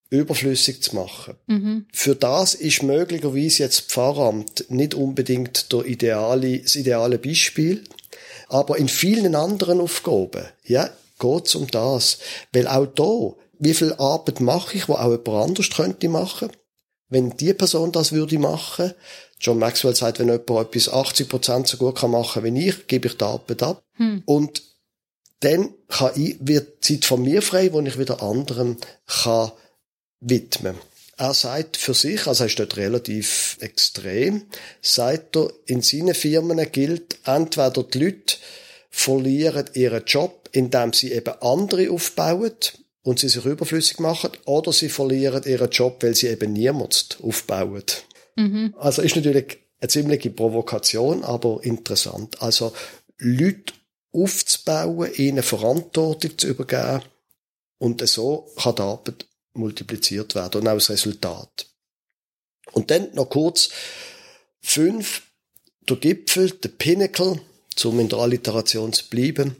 überflüssig 0.10 0.82
zu 0.82 0.96
machen. 0.96 1.36
Mhm. 1.48 1.86
Für 1.92 2.16
das 2.16 2.54
ist 2.54 2.84
möglicherweise 2.84 3.64
jetzt 3.64 3.92
Pfarramt 3.92 4.66
nicht 4.70 4.94
unbedingt 4.94 5.72
der 5.72 5.86
ideale, 5.86 6.60
das 6.60 6.76
ideale 6.76 7.18
Beispiel, 7.18 7.84
aber 8.48 8.78
in 8.78 8.88
vielen 8.88 9.36
anderen 9.36 9.82
Aufgaben, 9.82 10.46
ja, 10.64 10.90
geht's 11.20 11.56
um 11.56 11.68
das. 11.68 12.20
Weil 12.54 12.68
auch 12.68 12.86
da 12.86 13.36
wie 13.60 13.74
viel 13.74 13.94
Arbeit 13.94 14.40
mache 14.42 14.78
ich, 14.78 14.88
wo 14.88 14.94
auch 14.94 15.12
jemand 15.12 15.50
anders 15.50 15.70
könnte 15.70 16.10
machen. 16.10 16.50
Wenn 17.10 17.38
die 17.38 17.54
Person 17.54 17.92
das 17.92 18.12
würde 18.12 18.40
machen, 18.40 18.94
John 19.40 19.60
Maxwell 19.60 19.96
sagt, 19.96 20.20
wenn 20.20 20.28
jemand 20.28 20.50
etwas 20.50 20.90
80 20.90 21.30
Prozent 21.30 21.68
so 21.68 21.78
gut 21.78 21.98
kann 21.98 22.12
machen 22.12 22.44
wie 22.44 22.68
ich, 22.68 22.88
gebe 22.88 23.08
ich 23.08 23.18
die 23.18 23.24
Arbeit 23.24 23.64
ab. 23.64 23.84
Hm. 23.94 24.24
Und 24.26 24.64
dann 25.42 25.74
kann 25.88 26.12
ich, 26.16 26.38
wird 26.40 26.84
Zeit 26.84 27.06
von 27.06 27.22
mir 27.22 27.42
frei, 27.42 27.72
wo 27.72 27.82
ich 27.82 28.00
wieder 28.00 28.24
anderen 28.24 28.78
kann 29.06 29.52
widmen. 30.20 30.76
Er 31.18 31.34
sagt 31.34 31.78
für 31.78 31.94
sich, 31.94 32.28
also 32.28 32.44
er 32.44 32.48
ist 32.48 32.60
dort 32.60 32.76
relativ 32.76 33.58
extrem, 33.62 34.48
sagt 34.82 35.38
er, 35.38 35.52
in 35.66 35.82
seinen 35.82 36.16
Firmen 36.16 36.72
gilt, 36.72 37.18
entweder 37.26 37.84
die 37.84 38.00
Leute 38.00 38.38
verlieren 38.96 39.70
ihren 39.74 40.06
Job, 40.06 40.50
indem 40.54 40.94
sie 40.94 41.12
eben 41.12 41.34
andere 41.42 41.92
aufbauen 41.92 42.56
und 43.04 43.20
sie 43.20 43.28
sich 43.28 43.44
überflüssig 43.44 44.00
machen, 44.00 44.32
oder 44.46 44.72
sie 44.72 44.88
verlieren 44.88 45.44
ihren 45.44 45.70
Job, 45.70 46.02
weil 46.02 46.16
sie 46.16 46.28
eben 46.28 46.54
niemand 46.54 47.18
aufbauen. 47.22 47.84
Mhm. 48.38 48.74
Also 48.80 49.02
ist 49.02 49.18
natürlich 49.18 49.58
eine 49.82 49.90
ziemliche 49.90 50.30
Provokation, 50.30 51.26
aber 51.26 51.60
interessant. 51.64 52.42
Also 52.42 52.72
Leute 53.18 53.74
aufzubauen, 54.14 55.14
ihnen 55.16 55.44
Verantwortung 55.44 56.38
zu 56.38 56.48
übergeben 56.48 57.04
und 57.78 58.08
so 58.08 58.50
kann 58.56 58.76
die 58.76 58.82
Arbeit 58.82 59.26
multipliziert 59.54 60.36
werden 60.36 60.62
und 60.62 60.68
auch 60.70 60.76
das 60.76 60.90
Resultat. 60.90 61.68
Und 62.72 62.92
dann 62.92 63.14
noch 63.14 63.30
kurz 63.30 63.70
fünf, 64.62 65.24
der 65.82 65.98
Gipfel, 65.98 66.50
der 66.52 66.70
Pinnacle, 66.70 67.42
um 67.84 68.00
in 68.00 68.10
der 68.10 68.20
Alliteration 68.20 68.94
zu 68.94 69.10
bleiben. 69.10 69.58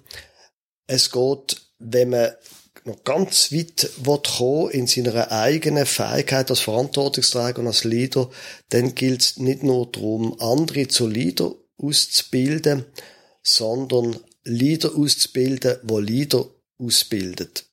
Es 0.88 1.12
geht, 1.12 1.62
wenn 1.80 2.12
man 2.12 2.32
noch 2.86 3.04
ganz 3.04 3.52
weit 3.52 3.90
kommen 4.38 4.72
in 4.72 4.88
seiner 4.88 5.32
eigenen 5.32 5.86
Fähigkeit 5.86 6.50
als 6.50 6.60
Verantwortungsträger 6.60 7.60
und 7.60 7.68
als 7.68 7.84
Leader, 7.84 8.30
dann 8.70 8.94
gilt 8.94 9.22
es 9.22 9.38
nicht 9.38 9.64
nur 9.64 9.92
darum, 9.92 10.40
andere 10.40 10.88
zu 10.88 11.08
Leader 11.08 11.56
auszubilden, 11.78 12.86
sondern 13.42 14.20
Leader 14.44 14.96
auszubilden, 14.96 15.78
wo 15.84 16.00
Leader 16.00 16.46
ausbildet 16.78 17.66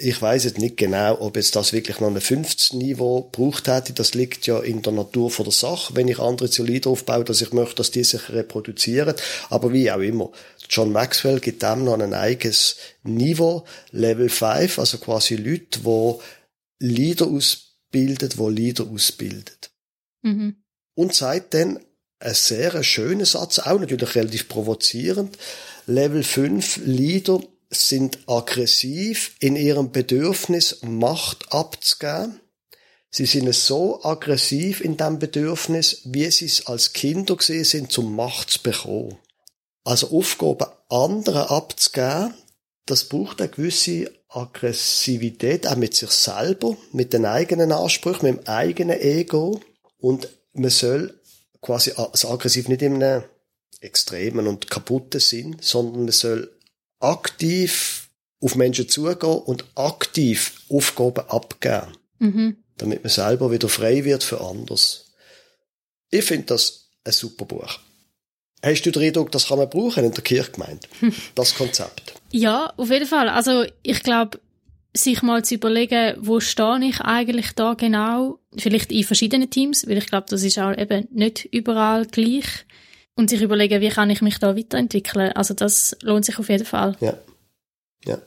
ich 0.00 0.22
weiß 0.22 0.44
jetzt 0.44 0.58
nicht 0.58 0.76
genau, 0.76 1.20
ob 1.20 1.36
jetzt 1.36 1.56
das 1.56 1.72
wirklich 1.72 1.98
noch 1.98 2.08
ein 2.08 2.20
50 2.20 2.74
Niveau 2.74 3.28
braucht 3.32 3.66
hätte. 3.66 3.92
Das 3.92 4.14
liegt 4.14 4.46
ja 4.46 4.60
in 4.60 4.80
der 4.80 4.92
Natur 4.92 5.28
von 5.28 5.44
der 5.44 5.52
Sache, 5.52 5.96
wenn 5.96 6.06
ich 6.06 6.20
andere 6.20 6.48
Zylinder 6.48 6.90
aufbaue, 6.90 7.24
dass 7.24 7.40
ich 7.40 7.52
möchte, 7.52 7.74
dass 7.74 7.90
die 7.90 8.04
sich 8.04 8.30
reproduzieren. 8.30 9.16
Aber 9.50 9.72
wie 9.72 9.90
auch 9.90 9.98
immer. 9.98 10.30
John 10.70 10.92
Maxwell 10.92 11.40
gibt 11.40 11.64
dem 11.64 11.84
noch 11.84 11.98
ein 11.98 12.14
eigenes 12.14 12.76
Niveau, 13.02 13.64
Level 13.90 14.28
5, 14.28 14.78
also 14.78 14.98
quasi 14.98 15.34
Leute, 15.34 15.80
die 15.80 16.86
Leader 16.86 17.26
ausbilden, 17.26 18.28
die 18.28 18.50
Leader 18.50 18.86
ausbilden. 18.86 19.56
Mhm. 20.22 20.56
Und 20.94 21.12
sagt 21.12 21.54
dann 21.54 21.80
ein 22.20 22.34
sehr 22.34 22.84
schöner 22.84 23.26
Satz, 23.26 23.58
auch 23.58 23.80
natürlich 23.80 24.14
relativ 24.14 24.48
provozierend. 24.48 25.36
Level 25.86 26.22
5 26.22 26.82
Leader 26.84 27.40
sind 27.70 28.18
aggressiv 28.26 29.36
in 29.40 29.56
ihrem 29.56 29.92
Bedürfnis, 29.92 30.78
Macht 30.82 31.52
abzugeben. 31.52 32.40
Sie 33.10 33.26
sind 33.26 33.52
so 33.54 34.02
aggressiv 34.04 34.80
in 34.80 34.96
dem 34.96 35.18
Bedürfnis, 35.18 36.02
wie 36.04 36.30
sie 36.30 36.46
es 36.46 36.66
als 36.66 36.92
Kinder 36.92 37.36
gesehen 37.36 37.64
sind, 37.64 37.92
zum 37.92 38.14
Macht 38.14 38.50
zu 38.50 38.62
bekommen. 38.62 39.18
Also 39.84 40.10
Aufgaben 40.10 40.66
anderen 40.88 41.42
abzugeben, 41.42 42.34
das 42.86 43.04
braucht 43.04 43.40
eine 43.40 43.50
gewisse 43.50 44.10
Aggressivität, 44.28 45.66
auch 45.66 45.76
mit 45.76 45.94
sich 45.94 46.10
selber, 46.10 46.76
mit 46.92 47.12
den 47.12 47.24
eigenen 47.24 47.72
Ansprüchen, 47.72 48.26
mit 48.26 48.38
dem 48.38 48.48
eigenen 48.48 49.00
Ego. 49.00 49.60
Und 49.98 50.28
man 50.52 50.70
soll 50.70 51.18
quasi 51.60 51.92
also 51.96 52.30
aggressiv 52.30 52.68
nicht 52.68 52.82
in 52.82 53.02
einem 53.02 53.24
extremen 53.80 54.46
und 54.46 54.70
kaputten 54.70 55.20
Sinn, 55.20 55.56
sondern 55.60 56.04
man 56.04 56.12
soll 56.12 56.50
aktiv 57.00 58.08
auf 58.40 58.54
Menschen 58.54 58.88
zugehen 58.88 59.38
und 59.38 59.64
aktiv 59.74 60.62
Aufgaben 60.68 61.28
abgeben. 61.28 61.96
Mhm. 62.18 62.56
Damit 62.76 63.02
man 63.02 63.10
selber 63.10 63.50
wieder 63.50 63.68
frei 63.68 64.04
wird 64.04 64.22
für 64.22 64.40
anders. 64.40 65.12
Ich 66.10 66.24
finde 66.24 66.46
das 66.46 66.90
ein 67.04 67.12
super 67.12 67.44
Buch. 67.44 67.78
Hast 68.62 68.82
du 68.82 68.90
den 68.90 69.02
Eindruck, 69.02 69.30
das 69.32 69.48
kann 69.48 69.58
man 69.58 69.70
brauchen 69.70 70.04
in 70.04 70.12
der 70.12 70.24
Kirchgemeinde? 70.24 70.88
Das 71.34 71.54
Konzept? 71.54 72.14
Ja, 72.32 72.72
auf 72.76 72.90
jeden 72.90 73.06
Fall. 73.06 73.28
Also, 73.28 73.64
ich 73.82 74.02
glaube, 74.02 74.40
sich 74.94 75.22
mal 75.22 75.44
zu 75.44 75.54
überlegen, 75.54 76.16
wo 76.20 76.40
stehe 76.40 76.80
ich 76.84 77.00
eigentlich 77.00 77.52
da 77.52 77.74
genau, 77.74 78.38
vielleicht 78.56 78.90
in 78.90 79.04
verschiedenen 79.04 79.50
Teams, 79.50 79.86
weil 79.86 79.98
ich 79.98 80.06
glaube, 80.06 80.26
das 80.28 80.42
ist 80.42 80.58
auch 80.58 80.76
eben 80.76 81.06
nicht 81.10 81.44
überall 81.52 82.06
gleich 82.06 82.66
und 83.18 83.28
sich 83.28 83.42
überlegen, 83.42 83.80
wie 83.80 83.88
kann 83.88 84.10
ich 84.10 84.22
mich 84.22 84.38
da 84.38 84.56
weiterentwickeln. 84.56 85.32
Also 85.32 85.52
das 85.52 85.96
lohnt 86.02 86.24
sich 86.24 86.38
auf 86.38 86.48
jeden 86.48 86.64
Fall. 86.64 86.96
Ja. 87.00 87.18
Ja. 88.04 88.18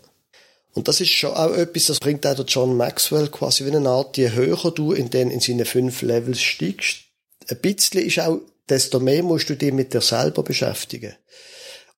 Und 0.73 0.89
das 0.89 0.99
ist 0.99 1.11
schon 1.11 1.31
auch 1.31 1.53
etwas, 1.53 1.85
das 1.85 1.99
bringt 1.99 2.27
auch 2.27 2.35
der 2.35 2.43
John 2.43 2.75
Maxwell 2.75 3.29
quasi 3.29 3.65
wie 3.65 3.73
eine 3.73 3.87
Art, 3.87 4.17
je 4.17 4.33
höher 4.33 4.71
du 4.71 4.91
in 4.91 5.09
den, 5.09 5.31
in 5.31 5.39
seine 5.39 5.63
fünf 5.63 6.01
Levels 6.01 6.41
steigst, 6.41 7.03
ein 7.47 7.61
bisschen 7.61 8.01
ist 8.01 8.19
auch, 8.19 8.41
desto 8.67 8.99
mehr 8.99 9.23
musst 9.23 9.49
du 9.49 9.55
dich 9.55 9.71
mit 9.71 9.93
dir 9.93 10.01
selber 10.01 10.43
beschäftigen. 10.43 11.15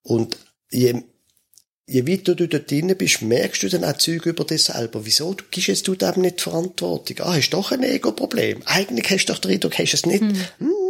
Und 0.04 0.38
je, 0.70 1.02
je 1.86 2.06
weiter 2.06 2.36
du 2.36 2.46
dort 2.46 2.70
drin 2.70 2.94
bist, 2.96 3.22
merkst 3.22 3.64
du 3.64 3.68
dann 3.70 3.84
auch 3.84 3.98
Zeug 3.98 4.24
über 4.24 4.44
dich 4.44 4.62
selber. 4.62 5.04
Wieso? 5.04 5.34
Du 5.34 5.44
gibst 5.50 5.66
jetzt 5.66 5.88
du 5.88 5.96
dem 5.96 6.20
nicht 6.20 6.40
Verantwortung. 6.40 7.16
Ah, 7.20 7.34
hast 7.34 7.50
doch 7.50 7.72
ein 7.72 7.82
Ego-Problem. 7.82 8.62
Eigentlich 8.66 9.10
hast 9.10 9.26
du 9.26 9.32
doch 9.32 9.40
den 9.40 9.50
Eindruck, 9.50 9.78
hast 9.78 9.94
es 9.94 10.06
nicht. 10.06 10.20
Hm. 10.20 10.36
Hm, 10.58 10.83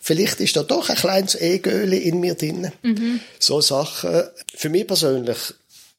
vielleicht 0.00 0.40
ist 0.40 0.56
da 0.56 0.62
doch 0.62 0.88
ein 0.88 0.96
kleines 0.96 1.34
Egöli 1.40 1.98
in 1.98 2.20
mir 2.20 2.34
drin. 2.34 2.72
Mhm. 2.82 3.20
So 3.38 3.60
Sachen. 3.60 4.24
Für 4.54 4.68
mich 4.68 4.86
persönlich 4.86 5.38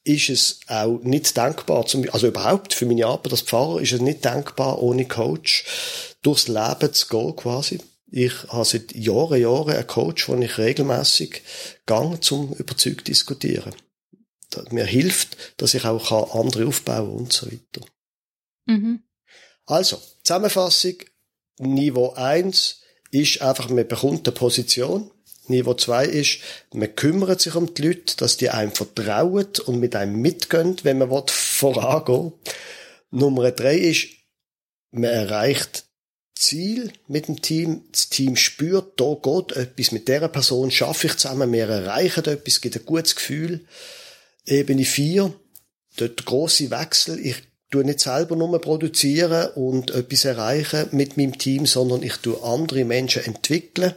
ist 0.04 0.30
es 0.30 0.60
auch 0.66 0.98
nicht 1.02 1.36
denkbar, 1.36 1.84
also 2.12 2.26
überhaupt 2.26 2.72
für 2.72 2.86
meine 2.86 3.06
Arbeit 3.06 3.32
als 3.32 3.42
Pfarrer 3.42 3.80
ist 3.80 3.92
es 3.92 4.00
nicht 4.00 4.24
denkbar, 4.24 4.82
ohne 4.82 5.06
Coach 5.06 5.64
durchs 6.22 6.48
Leben 6.48 6.92
zu 6.92 7.06
gehen, 7.08 7.36
quasi. 7.36 7.80
Ich 8.10 8.32
habe 8.48 8.64
seit 8.64 8.92
Jahren, 8.94 9.40
Jahren 9.40 9.74
einen 9.74 9.86
Coach, 9.86 10.26
den 10.26 10.42
ich 10.42 10.58
regelmäßig 10.58 11.42
gang 11.86 12.22
zum 12.24 12.52
überzeugt 12.54 13.08
diskutieren. 13.08 13.74
Das 14.50 14.72
mir 14.72 14.84
hilft, 14.84 15.36
dass 15.58 15.74
ich 15.74 15.84
auch 15.84 16.34
andere 16.34 16.66
aufbauen 16.66 17.10
und 17.10 17.32
so 17.32 17.46
weiter. 17.46 17.86
Mhm. 18.66 19.02
Also, 19.66 20.00
Zusammenfassung. 20.24 20.94
Niveau 21.58 22.14
1 22.14 22.79
ist 23.10 23.42
einfach, 23.42 23.68
man 23.68 23.86
bekommt 23.86 24.26
eine 24.26 24.34
Position. 24.34 25.10
Niveau 25.48 25.74
zwei 25.74 26.06
ist, 26.06 26.38
man 26.72 26.94
kümmert 26.94 27.40
sich 27.40 27.54
um 27.56 27.74
die 27.74 27.82
Leute, 27.82 28.16
dass 28.16 28.36
die 28.36 28.50
einem 28.50 28.72
vertrauen 28.72 29.48
und 29.66 29.80
mit 29.80 29.96
einem 29.96 30.20
mitgehen, 30.20 30.76
wenn 30.84 30.98
man 30.98 31.24
vorangehen 31.26 32.32
Nummer 33.10 33.50
drei 33.50 33.76
ist, 33.76 34.08
man 34.92 35.10
erreicht 35.10 35.86
Ziel 36.34 36.92
mit 37.06 37.28
dem 37.28 37.42
Team. 37.42 37.82
Das 37.92 38.08
Team 38.08 38.36
spürt, 38.36 39.00
da 39.00 39.16
geht 39.20 39.56
etwas 39.56 39.92
mit 39.92 40.08
dieser 40.08 40.28
Person, 40.28 40.70
schaffe 40.70 41.08
ich 41.08 41.16
zusammen, 41.16 41.52
wir 41.52 41.68
erreichen 41.68 42.24
etwas, 42.24 42.60
gibt 42.60 42.76
ein 42.76 42.86
gutes 42.86 43.14
Gefühl. 43.14 43.66
Ebene 44.46 44.84
vier, 44.84 45.34
dort 45.96 46.18
der 46.18 46.24
grosse 46.24 46.70
Wechsel. 46.70 47.18
Ich 47.24 47.36
tue 47.70 47.84
nicht 47.84 48.00
selber 48.00 48.36
nur 48.36 48.60
produzieren 48.60 49.48
und 49.54 49.92
etwas 49.92 50.24
erreichen 50.24 50.88
mit 50.92 51.16
meinem 51.16 51.38
Team, 51.38 51.66
sondern 51.66 52.02
ich 52.02 52.16
tue 52.16 52.42
andere 52.42 52.84
Menschen 52.84 53.24
entwickeln 53.24 53.94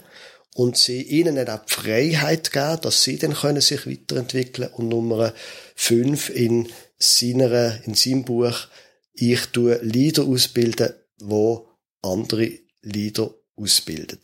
und 0.53 0.77
sie 0.77 1.01
ihnen 1.01 1.37
auch 1.49 1.65
die 1.65 1.73
Freiheit 1.73 2.51
geben, 2.51 2.81
dass 2.81 3.03
sie 3.03 3.17
dann 3.17 3.33
können 3.33 3.61
sich 3.61 3.87
weiterentwickeln 3.87 4.69
und 4.73 4.89
Nummer 4.89 5.33
fünf 5.75 6.29
in 6.29 6.69
seiner, 6.97 7.83
in 7.85 7.95
seinem 7.95 8.23
Buch, 8.23 8.67
ich 9.13 9.47
tue 9.47 9.79
Leader 9.81 10.23
ausbilden, 10.23 10.93
wo 11.19 11.67
andere 12.01 12.51
Leader 12.81 13.33
ausbilden. 13.55 14.19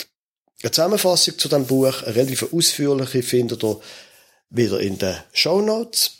Eine 0.61 0.71
Zusammenfassung 0.71 1.37
zu 1.37 1.47
dem 1.47 1.65
Buch, 1.65 2.03
eine 2.03 2.15
relativ 2.15 2.53
ausführliche, 2.53 3.23
findet 3.23 3.63
ihr 3.63 3.79
wieder 4.49 4.79
in 4.79 4.97
den 4.97 5.15
Show 5.31 5.61
Notes. 5.61 6.11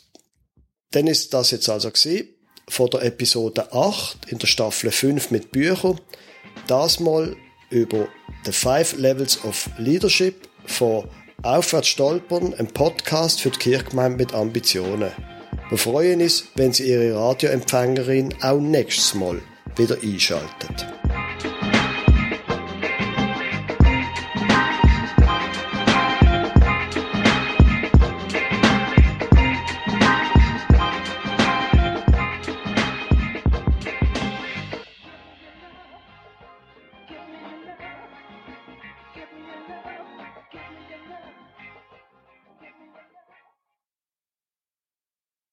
Dann 0.92 1.06
ist 1.06 1.32
das 1.34 1.52
jetzt 1.52 1.68
also 1.68 1.90
gesehen 1.90 2.28
von 2.70 2.88
der 2.90 3.02
Episode 3.02 3.72
8 3.72 4.30
in 4.30 4.38
der 4.38 4.46
Staffel 4.46 4.90
5 4.90 5.30
mit 5.30 5.52
Büchern. 5.52 6.00
Das 6.66 7.00
mal 7.00 7.36
über 7.68 8.08
The 8.44 8.52
Five 8.52 8.96
Levels 8.96 9.44
of 9.44 9.68
Leadership 9.78 10.48
von 10.66 11.04
Aufwärts 11.42 11.88
stolpern, 11.88 12.54
ein 12.54 12.68
Podcast 12.68 13.40
für 13.40 13.50
die 13.50 13.58
Kirchgemeinde 13.58 14.18
mit 14.18 14.34
Ambitionen. 14.34 15.10
Wir 15.68 15.78
freuen 15.78 16.20
uns, 16.20 16.44
wenn 16.54 16.72
Sie 16.72 16.90
Ihre 16.90 17.14
Radioempfängerin 17.14 18.34
auch 18.42 18.60
nächstes 18.60 19.14
Mal 19.14 19.40
wieder 19.76 19.96
einschaltet. 20.02 20.86